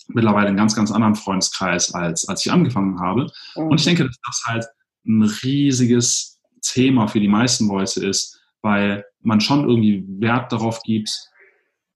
[0.08, 3.30] mittlerweile einen ganz, ganz anderen Freundeskreis, als, als ich angefangen habe.
[3.56, 3.66] Mhm.
[3.68, 4.66] Und ich denke, dass das halt
[5.06, 11.10] ein riesiges Thema für die meisten Leute ist, weil man schon irgendwie Wert darauf gibt,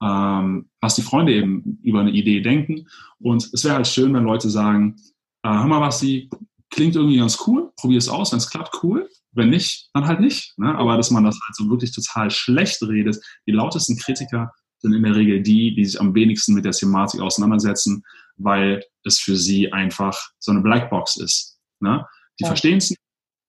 [0.01, 2.87] ähm, was die Freunde eben über eine Idee denken.
[3.19, 4.95] Und es wäre halt schön, wenn Leute sagen,
[5.43, 6.29] äh, hör mal, was die
[6.69, 9.09] klingt irgendwie ganz cool, probier es aus, wenn es klappt, cool.
[9.31, 10.57] Wenn nicht, dann halt nicht.
[10.57, 10.75] Ne?
[10.75, 13.17] Aber dass man das halt so wirklich total schlecht redet.
[13.45, 17.21] Die lautesten Kritiker sind in der Regel die, die sich am wenigsten mit der Thematik
[17.21, 18.03] auseinandersetzen,
[18.35, 21.59] weil es für sie einfach so eine Blackbox ist.
[21.79, 22.05] Ne?
[22.39, 22.47] Die ja.
[22.47, 23.01] verstehen es nicht,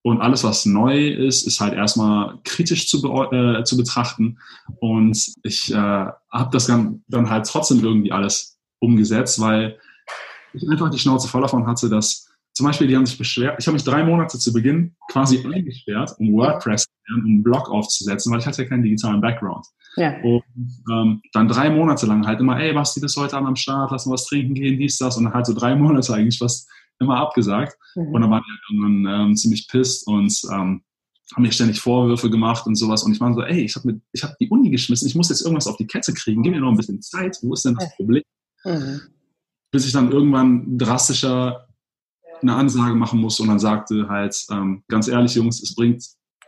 [0.08, 2.98] und alles, was neu ist, ist halt erstmal kritisch zu,
[3.30, 4.38] äh, zu betrachten.
[4.80, 9.78] Und ich äh, habe das dann, dann halt trotzdem irgendwie alles umgesetzt, weil
[10.54, 13.66] ich einfach die Schnauze voll davon hatte, dass zum Beispiel, die haben sich beschwert, ich
[13.66, 17.68] habe mich drei Monate zu Beginn quasi eingesperrt, um WordPress zu lernen, um einen Blog
[17.68, 19.66] aufzusetzen, weil ich hatte ja keinen digitalen Background.
[19.96, 20.16] Ja.
[20.22, 20.42] Und
[20.90, 23.90] ähm, dann drei Monate lang halt immer, ey, was die das heute an am Start,
[23.90, 25.18] lass mal was trinken gehen, dies, das.
[25.18, 26.66] Und dann halt so drei Monate eigentlich was
[27.00, 27.76] immer abgesagt.
[27.94, 28.14] Mhm.
[28.14, 30.82] Und dann waren die irgendwann ähm, ziemlich pisst und ähm,
[31.34, 33.02] haben mir ständig Vorwürfe gemacht und sowas.
[33.02, 35.66] Und ich war so, ey, ich habe hab die Uni geschmissen, ich muss jetzt irgendwas
[35.66, 38.22] auf die Kette kriegen, gib mir noch ein bisschen Zeit, wo ist denn das Problem?
[38.64, 39.00] Mhm.
[39.70, 41.68] Bis ich dann irgendwann drastischer
[42.40, 46.04] eine Ansage machen musste und dann sagte halt, ähm, ganz ehrlich, Jungs, es bringt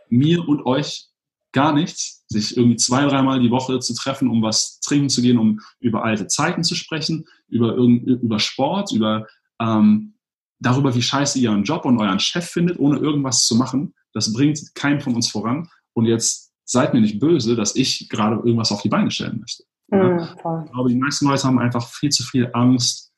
[0.09, 1.07] mir und euch
[1.51, 5.37] gar nichts, sich irgendwie zwei, dreimal die Woche zu treffen, um was trinken zu gehen,
[5.37, 9.27] um über alte Zeiten zu sprechen, über, über Sport, über
[9.59, 10.13] ähm,
[10.61, 13.93] darüber, wie scheiße ihr euren Job und euren Chef findet, ohne irgendwas zu machen.
[14.13, 15.67] Das bringt keinen von uns voran.
[15.93, 19.63] Und jetzt seid mir nicht böse, dass ich gerade irgendwas auf die Beine stellen möchte.
[19.89, 20.19] Mhm,
[20.65, 23.11] ich glaube, die meisten Leute haben einfach viel zu viel Angst,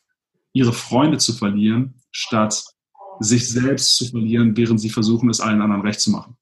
[0.54, 2.64] ihre Freunde zu verlieren, statt
[3.20, 6.36] sich selbst zu verlieren, während sie versuchen, es allen anderen recht zu machen.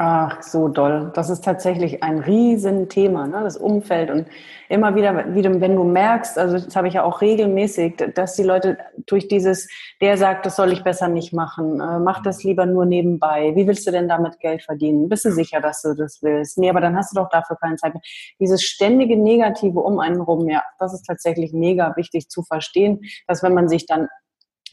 [0.00, 1.10] Ach, so doll.
[1.12, 3.40] Das ist tatsächlich ein Riesenthema, ne?
[3.42, 4.12] das Umfeld.
[4.12, 4.28] Und
[4.68, 8.44] immer wieder, wieder, wenn du merkst, also das habe ich ja auch regelmäßig, dass die
[8.44, 9.68] Leute durch dieses,
[10.00, 13.56] der sagt, das soll ich besser nicht machen, äh, mach das lieber nur nebenbei.
[13.56, 15.08] Wie willst du denn damit Geld verdienen?
[15.08, 16.58] Bist du sicher, dass du das willst?
[16.58, 18.02] Nee, aber dann hast du doch dafür keine Zeit mehr.
[18.38, 23.42] Dieses ständige Negative um einen rum, ja, das ist tatsächlich mega wichtig zu verstehen, dass
[23.42, 24.06] wenn man sich dann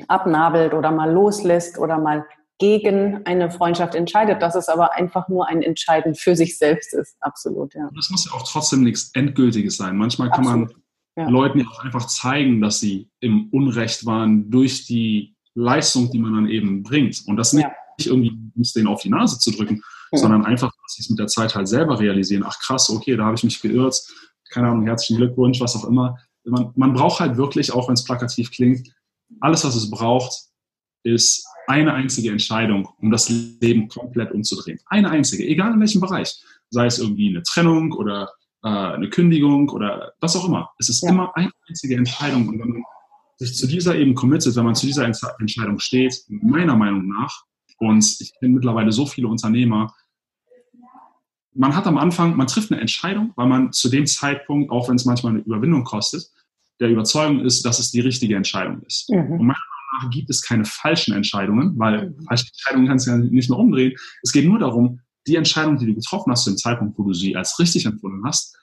[0.08, 2.26] abnabelt oder mal loslässt oder mal
[2.58, 7.18] gegen eine Freundschaft entscheidet, dass es aber einfach nur ein Entscheiden für sich selbst ist.
[7.20, 7.90] Absolut, ja.
[7.96, 9.98] Das muss ja auch trotzdem nichts Endgültiges sein.
[9.98, 10.70] Manchmal kann Absolut.
[10.70, 10.82] man
[11.18, 11.30] ja.
[11.30, 16.34] Leuten ja auch einfach zeigen, dass sie im Unrecht waren durch die Leistung, die man
[16.34, 17.24] dann eben bringt.
[17.28, 18.12] Und das nicht, ja.
[18.12, 19.82] irgendwie muss denen auf die Nase zu drücken,
[20.12, 20.18] ja.
[20.18, 22.44] sondern einfach, dass sie es mit der Zeit halt selber realisieren.
[22.46, 24.02] Ach krass, okay, da habe ich mich geirrt.
[24.50, 26.18] Keine Ahnung, herzlichen Glückwunsch, was auch immer.
[26.46, 28.94] Man, man braucht halt wirklich, auch wenn es plakativ klingt,
[29.40, 30.50] alles, was es braucht,
[31.04, 34.80] ist eine einzige Entscheidung, um das Leben komplett umzudrehen.
[34.88, 36.36] Eine einzige, egal in welchem Bereich.
[36.70, 38.32] Sei es irgendwie eine Trennung oder
[38.64, 40.72] äh, eine Kündigung oder was auch immer.
[40.80, 41.10] Es ist ja.
[41.10, 42.48] immer eine einzige Entscheidung.
[42.48, 42.84] Und wenn man
[43.38, 47.44] sich zu dieser eben committet, wenn man zu dieser Entscheidung steht, meiner Meinung nach,
[47.78, 49.94] und ich kenne mittlerweile so viele Unternehmer,
[51.54, 54.96] man hat am Anfang, man trifft eine Entscheidung, weil man zu dem Zeitpunkt, auch wenn
[54.96, 56.30] es manchmal eine Überwindung kostet,
[56.80, 59.10] der Überzeugung ist, dass es die richtige Entscheidung ist.
[59.10, 59.40] Mhm.
[59.40, 59.58] Und meiner
[60.02, 62.26] nach gibt es keine falschen Entscheidungen, weil mhm.
[62.28, 63.94] falsche Entscheidungen kannst du ja nicht mehr umdrehen.
[64.24, 67.14] Es geht nur darum, die Entscheidung, die du getroffen hast, zu dem Zeitpunkt, wo du
[67.14, 68.56] sie als richtig empfunden hast,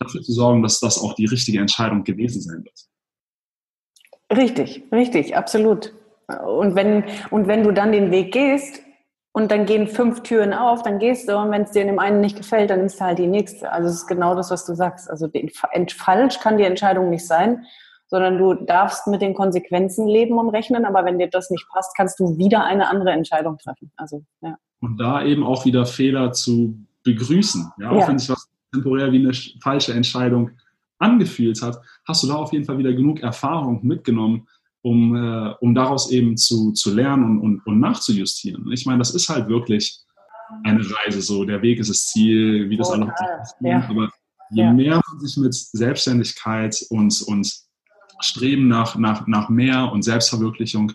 [0.00, 2.88] dafür zu sorgen, dass das auch die richtige Entscheidung gewesen sein wird.
[4.36, 5.94] Richtig, richtig, absolut.
[6.26, 8.82] Und wenn, und wenn du dann den Weg gehst
[9.32, 11.98] und dann gehen fünf Türen auf, dann gehst du und wenn es dir in dem
[11.98, 13.70] einen nicht gefällt, dann nimmst du halt die nächste.
[13.72, 15.08] Also es ist genau das, was du sagst.
[15.08, 15.30] Also
[15.96, 17.64] falsch kann die Entscheidung nicht sein
[18.08, 21.96] sondern du darfst mit den Konsequenzen leben und rechnen, aber wenn dir das nicht passt,
[21.96, 23.92] kannst du wieder eine andere Entscheidung treffen.
[23.96, 24.56] Also, ja.
[24.80, 27.70] und da eben auch wieder Fehler zu begrüßen.
[27.80, 28.08] Ja, auch ja.
[28.08, 29.32] wenn sich was temporär wie eine
[29.62, 30.50] falsche Entscheidung
[30.98, 34.48] angefühlt hat, hast du da auf jeden Fall wieder genug Erfahrung mitgenommen,
[34.82, 38.70] um, äh, um daraus eben zu, zu lernen und, und, und nachzujustieren.
[38.72, 40.00] Ich meine, das ist halt wirklich
[40.64, 41.44] eine Reise so.
[41.44, 43.08] Der Weg ist das Ziel, wie das alles
[43.60, 43.86] ja.
[43.88, 44.08] Aber
[44.50, 44.72] je ja.
[44.72, 47.67] mehr man sich mit Selbstständigkeit und, und
[48.20, 50.92] Streben nach, nach, nach mehr und Selbstverwirklichung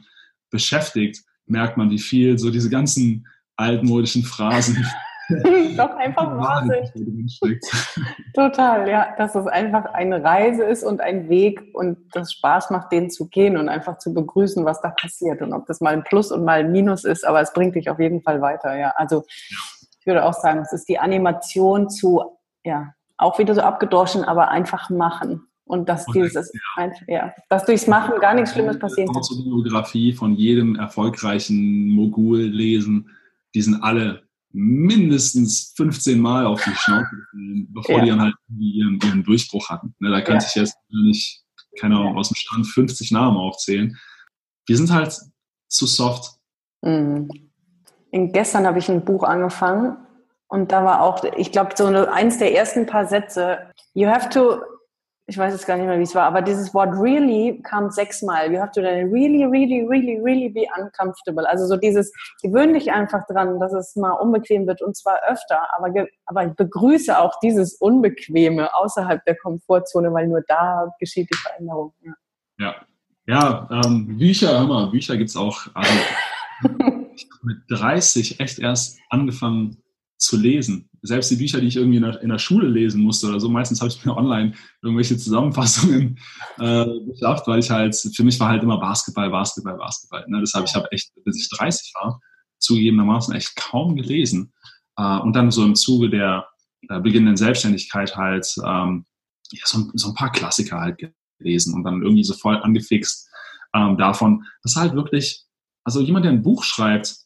[0.50, 4.86] beschäftigt, merkt man, wie viel so diese ganzen altmodischen Phrasen
[5.78, 7.30] Doch einfach Wahnsinn.
[8.34, 12.92] Total, ja, dass es einfach eine Reise ist und ein Weg und das Spaß macht,
[12.92, 16.04] den zu gehen und einfach zu begrüßen, was da passiert und ob das mal ein
[16.04, 18.94] Plus und mal ein Minus ist, aber es bringt dich auf jeden Fall weiter, ja.
[18.96, 24.24] Also ich würde auch sagen, es ist die Animation zu, ja, auch wieder so abgedroschen,
[24.24, 25.48] aber einfach machen.
[25.66, 26.92] Und dass und dieses, ja.
[27.08, 29.22] ja, dass durchs Machen gar nichts Schlimmes passieren kann.
[29.22, 33.10] Die Biografie von jedem erfolgreichen Mogul lesen,
[33.56, 37.10] die sind alle mindestens 15 Mal auf die Schnauze
[37.74, 38.04] bevor ja.
[38.04, 39.96] die dann halt ihren, ihren Durchbruch hatten.
[40.00, 40.42] Ne, da kann ja.
[40.42, 41.44] sich jetzt nicht,
[41.80, 43.98] keine Ahnung, aus dem Stand 50 Namen aufzählen.
[44.68, 45.18] Wir sind halt
[45.68, 46.38] zu soft.
[46.82, 47.30] Mhm.
[48.12, 49.98] gestern habe ich ein Buch angefangen
[50.48, 54.62] und da war auch, ich glaube, so eins der ersten paar Sätze, you have to
[55.26, 58.52] ich weiß jetzt gar nicht mehr, wie es war, aber dieses Wort really kam sechsmal.
[58.52, 61.48] You have to really, really, really, really be uncomfortable.
[61.48, 62.12] Also so dieses,
[62.42, 66.54] gewöhn dich einfach dran, dass es mal unbequem wird und zwar öfter, aber, aber ich
[66.54, 71.94] begrüße auch dieses Unbequeme außerhalb der Komfortzone, weil nur da geschieht die Veränderung.
[72.02, 72.16] Ja,
[72.60, 72.76] ja,
[73.26, 75.68] ja ähm, Bücher, hör mal, Bücher gibt's auch.
[75.74, 75.94] Also,
[77.16, 79.78] ich habe mit 30 echt erst angefangen
[80.24, 83.28] zu lesen selbst die Bücher, die ich irgendwie in der, in der Schule lesen musste
[83.28, 86.18] oder so, meistens habe ich mir online irgendwelche Zusammenfassungen
[86.58, 90.26] äh, geschafft, weil ich halt, für mich war halt immer Basketball, Basketball, Basketball.
[90.28, 90.40] Ne?
[90.40, 92.22] Deshalb, ich habe echt, bis ich 30 war,
[92.60, 94.54] zugegebenermaßen echt kaum gelesen.
[94.98, 96.48] Äh, und dann so im Zuge der
[96.88, 99.06] äh, beginnenden Selbstständigkeit halt ähm,
[99.52, 101.00] ja, so, so ein paar Klassiker halt
[101.38, 103.30] gelesen und dann irgendwie so voll angefixt
[103.76, 105.44] ähm, davon, dass halt wirklich,
[105.84, 107.18] also jemand, der ein Buch schreibt,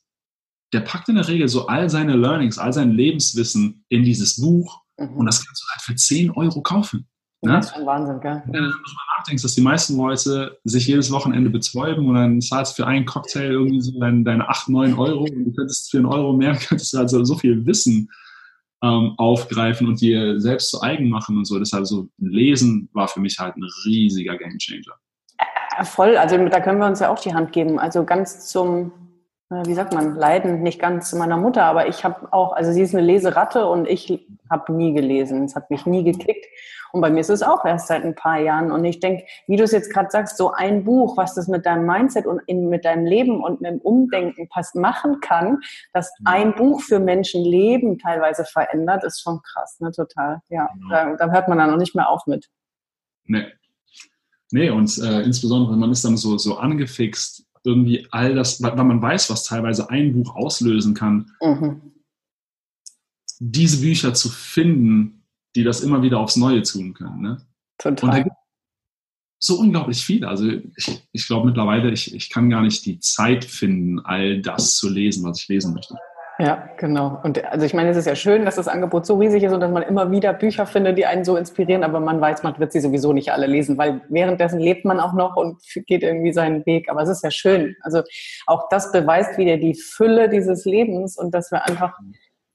[0.73, 4.81] der packt in der Regel so all seine Learnings, all sein Lebenswissen in dieses Buch
[4.97, 5.17] mhm.
[5.17, 7.07] und das kannst du halt für 10 Euro kaufen.
[7.41, 7.53] Ne?
[7.53, 8.41] Das ist schon Wahnsinn, gell?
[8.47, 12.77] Wenn du mal nachdenkst, dass die meisten Leute sich jedes Wochenende betäuben und dann zahlst
[12.77, 15.97] du für einen Cocktail irgendwie so deine, deine 8, 9 Euro und du könntest für
[15.97, 18.09] einen Euro mehr, könntest du also so viel Wissen
[18.83, 21.59] ähm, aufgreifen und dir selbst zu eigen machen und so.
[21.59, 24.95] Deshalb so Lesen war für mich halt ein riesiger Gamechanger.
[25.77, 27.77] Äh, voll, also da können wir uns ja auch die Hand geben.
[27.77, 28.91] Also ganz zum
[29.49, 32.93] wie sagt man, Leiden nicht ganz meiner Mutter, aber ich habe auch, also sie ist
[32.93, 35.45] eine Leseratte und ich habe nie gelesen.
[35.45, 36.45] Es hat mich nie gekickt.
[36.91, 38.71] Und bei mir ist es auch erst seit ein paar Jahren.
[38.71, 41.65] Und ich denke, wie du es jetzt gerade sagst, so ein Buch, was das mit
[41.65, 45.59] deinem Mindset und in, mit deinem Leben und mit dem Umdenken passt, machen kann,
[45.93, 49.91] dass ein Buch für Menschen Leben teilweise verändert, ist schon krass, ne?
[49.91, 50.41] Total.
[50.49, 50.89] Ja, genau.
[50.89, 52.47] da, da hört man dann noch nicht mehr auf mit.
[53.25, 53.45] Nee.
[54.51, 59.01] Nee, und äh, insbesondere, man ist dann so, so angefixt irgendwie all das, weil man
[59.01, 61.81] weiß, was teilweise ein Buch auslösen kann, mhm.
[63.39, 65.23] diese Bücher zu finden,
[65.55, 67.21] die das immer wieder aufs Neue tun können.
[67.21, 67.47] Ne?
[67.77, 68.03] Total.
[68.09, 68.35] Und da gibt
[69.39, 70.25] so unglaublich viel.
[70.25, 74.77] Also ich, ich glaube mittlerweile, ich, ich kann gar nicht die Zeit finden, all das
[74.77, 75.95] zu lesen, was ich lesen möchte.
[76.39, 77.19] Ja, genau.
[77.23, 79.59] Und also ich meine, es ist ja schön, dass das Angebot so riesig ist und
[79.59, 82.71] dass man immer wieder Bücher findet, die einen so inspirieren, aber man weiß, man wird
[82.71, 86.63] sie sowieso nicht alle lesen, weil währenddessen lebt man auch noch und geht irgendwie seinen
[86.67, 86.91] Weg.
[86.91, 87.75] Aber es ist ja schön.
[87.81, 88.03] Also
[88.45, 91.97] auch das beweist wieder die Fülle dieses Lebens und dass wir einfach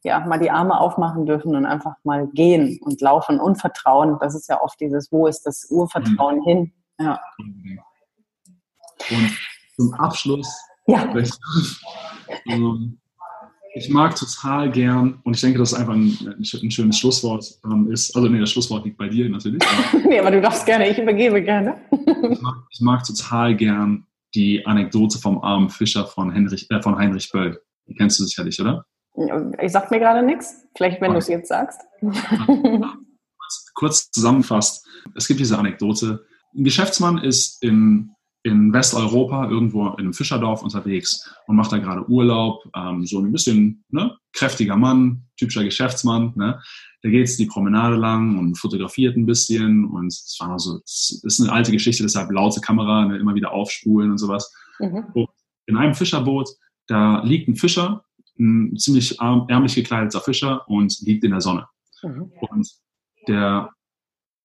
[0.05, 4.17] ja mal die Arme aufmachen dürfen und einfach mal gehen und laufen und vertrauen.
[4.21, 6.45] Das ist ja oft dieses, wo ist das Urvertrauen mhm.
[6.45, 6.73] hin?
[7.01, 7.21] Ja.
[9.11, 9.39] Und
[9.75, 10.57] zum Abschluss
[10.87, 11.13] ja.
[12.47, 12.99] ähm,
[13.75, 17.91] ich mag total gern, und ich denke, dass es einfach ein, ein schönes Schlusswort ähm,
[17.91, 18.15] ist.
[18.15, 19.63] Also, nee, das Schlusswort liegt bei dir natürlich.
[20.07, 21.81] nee, aber du darfst gerne, ich übergebe gerne.
[21.91, 26.97] ich, mag, ich, mag, total gern die Anekdote vom armen Fischer von, Henrich, äh, von
[26.97, 27.61] Heinrich Böll.
[27.87, 28.85] Die kennst du sicherlich, oder?
[29.61, 30.67] Ich sag mir gerade nichts.
[30.77, 31.15] Vielleicht, wenn okay.
[31.15, 31.81] du es jetzt sagst.
[33.75, 36.25] Kurz zusammenfasst: Es gibt diese Anekdote.
[36.55, 38.15] Ein Geschäftsmann ist in
[38.45, 42.69] in Westeuropa irgendwo in einem Fischerdorf unterwegs und macht da gerade Urlaub.
[42.75, 46.33] Ähm, so ein bisschen ne, kräftiger Mann, typischer Geschäftsmann.
[46.35, 46.61] Ne?
[47.03, 51.21] Da geht es die Promenade lang und fotografiert ein bisschen und es war so, es
[51.23, 54.53] ist eine alte Geschichte, deshalb laute Kamera, ne, immer wieder aufspulen und sowas.
[54.81, 55.05] Mhm.
[55.15, 55.29] Und
[55.67, 56.49] in einem Fischerboot,
[56.89, 58.05] da liegt ein Fischer,
[58.39, 61.69] ein ziemlich ärmlich gekleideter Fischer und liegt in der Sonne.
[62.03, 62.33] Mhm.
[62.41, 62.69] Und
[63.29, 63.71] der,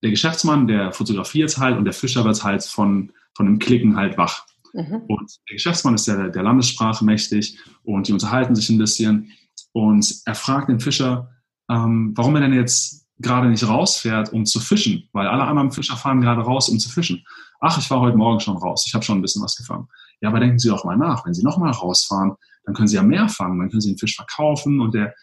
[0.03, 4.17] der Geschäftsmann, der fotografiert halt und der Fischer wird halt von von dem Klicken halt
[4.17, 4.45] wach.
[4.73, 5.03] Mhm.
[5.07, 9.31] Und der Geschäftsmann ist ja der, der Landessprache mächtig und die unterhalten sich ein bisschen.
[9.71, 11.29] Und er fragt den Fischer,
[11.69, 15.95] ähm, warum er denn jetzt gerade nicht rausfährt, um zu fischen, weil alle anderen Fischer
[15.95, 17.23] fahren gerade raus, um zu fischen.
[17.59, 19.87] Ach, ich war heute Morgen schon raus, ich habe schon ein bisschen was gefangen.
[20.21, 22.33] Ja, aber denken Sie doch mal nach, wenn Sie nochmal rausfahren,
[22.65, 25.13] dann können Sie ja mehr fangen, dann können Sie den Fisch verkaufen und der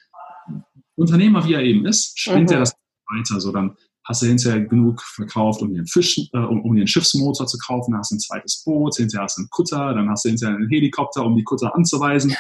[0.97, 2.55] Unternehmer, wie er eben ist, spinnt mhm.
[2.55, 2.75] er das
[3.11, 6.87] weiter, so dann hast du hinterher genug verkauft, um den, Fisch, äh, um, um den
[6.87, 10.11] Schiffsmotor zu kaufen, dann hast du ein zweites Boot, hinterher hast du einen Kutter, dann
[10.11, 12.37] hast du hinterher einen Helikopter, um die Kutter anzuweisen.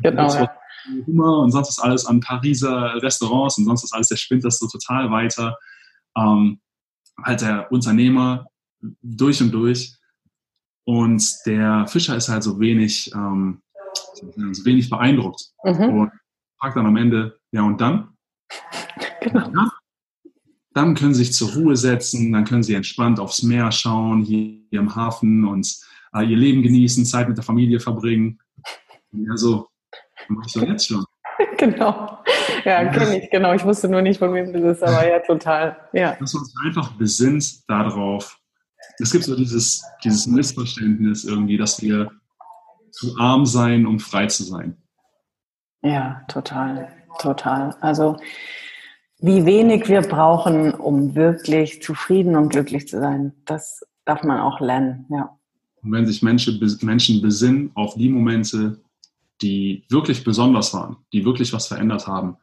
[0.00, 0.32] Genau.
[0.32, 0.50] Ja.
[1.06, 4.58] Hummer und sonst ist alles an Pariser Restaurants und sonst ist alles, der spinnt das
[4.58, 5.56] so total weiter.
[6.16, 6.60] Ähm,
[7.22, 8.46] halt der Unternehmer
[9.02, 9.94] durch und durch.
[10.84, 13.60] Und der Fischer ist halt so wenig, ähm,
[14.14, 15.50] so wenig beeindruckt.
[15.64, 16.00] Mhm.
[16.00, 16.12] Und
[16.58, 18.14] fragt dann am Ende, ja und dann?
[19.20, 19.50] Genau.
[19.50, 19.68] Ja,
[20.78, 24.60] dann können sie sich zur Ruhe setzen, dann können sie entspannt aufs Meer schauen, hier,
[24.70, 25.76] im Hafen und
[26.14, 28.38] äh, ihr Leben genießen, Zeit mit der Familie verbringen.
[29.10, 29.66] Ja, so,
[30.28, 31.04] machst du jetzt schon.
[31.56, 32.18] Genau.
[32.64, 33.52] Ja, kenne ich, genau.
[33.52, 35.76] Ich wusste nur nicht, von wem das ist, aber ja, total.
[35.92, 36.16] Ja.
[36.18, 38.38] Dass man sich einfach besinnt darauf.
[38.98, 42.10] Es gibt so dieses, dieses Missverständnis irgendwie, dass wir
[42.90, 44.76] zu arm sein, um frei zu sein.
[45.82, 46.88] Ja, total,
[47.20, 47.76] total.
[47.80, 48.16] Also
[49.20, 54.60] wie wenig wir brauchen, um wirklich zufrieden und glücklich zu sein, das darf man auch
[54.60, 55.30] lernen, ja.
[55.82, 58.80] Und wenn sich Menschen, Menschen besinnen auf die Momente,
[59.42, 62.36] die wirklich besonders waren, die wirklich was verändert haben,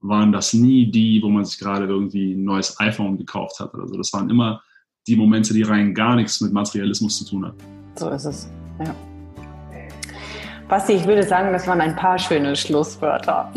[0.00, 3.88] waren das nie die, wo man sich gerade irgendwie ein neues iPhone gekauft hat oder
[3.88, 3.96] so.
[3.96, 4.62] Das waren immer
[5.06, 7.58] die Momente, die rein gar nichts mit Materialismus zu tun hatten.
[7.96, 8.48] So ist es,
[8.78, 8.94] ja.
[10.68, 13.50] Basti, ich würde sagen, das waren ein paar schöne Schlusswörter.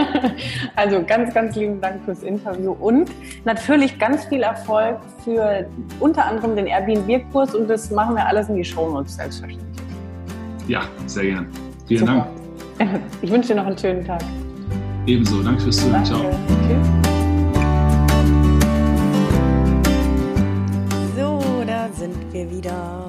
[0.76, 3.10] also ganz, ganz lieben Dank fürs Interview und
[3.46, 5.66] natürlich ganz viel Erfolg für
[6.00, 9.86] unter anderem den Airbnb-Kurs und das machen wir alles in die Shownotes selbstverständlich.
[10.68, 11.48] Ja, sehr gern.
[11.86, 12.26] Vielen Super.
[12.78, 13.00] Dank.
[13.22, 14.20] Ich wünsche dir noch einen schönen Tag.
[15.06, 15.42] Ebenso.
[15.42, 16.04] Danke fürs Zuhören.
[16.04, 16.20] Ciao.
[16.20, 16.86] Tschüss.
[21.16, 23.03] So, da sind wir wieder.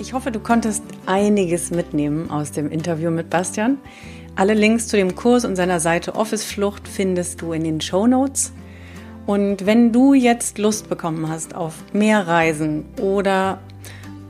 [0.00, 3.78] Ich hoffe, du konntest einiges mitnehmen aus dem Interview mit Bastian.
[4.36, 8.06] Alle Links zu dem Kurs und seiner Seite Office Flucht findest du in den Show
[8.06, 8.52] Notes.
[9.26, 13.58] Und wenn du jetzt Lust bekommen hast auf mehr Reisen oder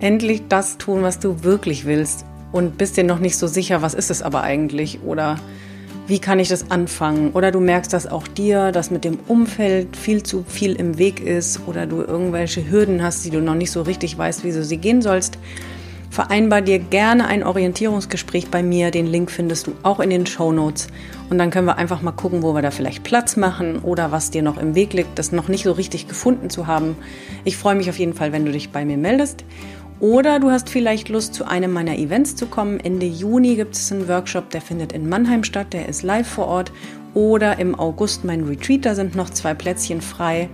[0.01, 3.93] endlich das tun, was du wirklich willst und bist dir noch nicht so sicher, was
[3.93, 5.37] ist es aber eigentlich oder
[6.09, 7.33] wie kann ich das anfangen?
[7.33, 11.21] Oder du merkst, dass auch dir das mit dem Umfeld viel zu viel im Weg
[11.21, 14.65] ist oder du irgendwelche Hürden hast, die du noch nicht so richtig weißt, wie du
[14.65, 15.39] sie gehen sollst.
[16.11, 18.91] Vereinbar dir gerne ein Orientierungsgespräch bei mir.
[18.91, 20.87] Den Link findest du auch in den Show Notes.
[21.29, 24.31] Und dann können wir einfach mal gucken, wo wir da vielleicht Platz machen oder was
[24.31, 26.97] dir noch im Weg liegt, das noch nicht so richtig gefunden zu haben.
[27.45, 29.45] Ich freue mich auf jeden Fall, wenn du dich bei mir meldest.
[30.01, 32.79] Oder du hast vielleicht Lust, zu einem meiner Events zu kommen.
[32.79, 36.47] Ende Juni gibt es einen Workshop, der findet in Mannheim statt, der ist live vor
[36.47, 36.73] Ort.
[37.15, 40.49] Oder im August mein Retreat, da sind noch zwei Plätzchen frei.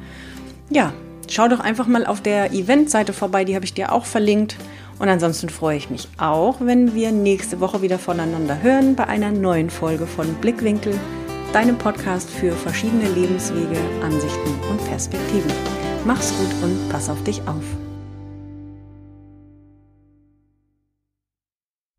[0.70, 0.94] Ja,
[1.28, 4.56] schau doch einfach mal auf der Eventseite vorbei, die habe ich dir auch verlinkt.
[4.98, 9.32] Und ansonsten freue ich mich auch, wenn wir nächste Woche wieder voneinander hören bei einer
[9.32, 10.94] neuen Folge von Blickwinkel,
[11.52, 15.52] deinem Podcast für verschiedene Lebenswege, Ansichten und Perspektiven.
[16.06, 17.83] Mach's gut und pass auf dich auf.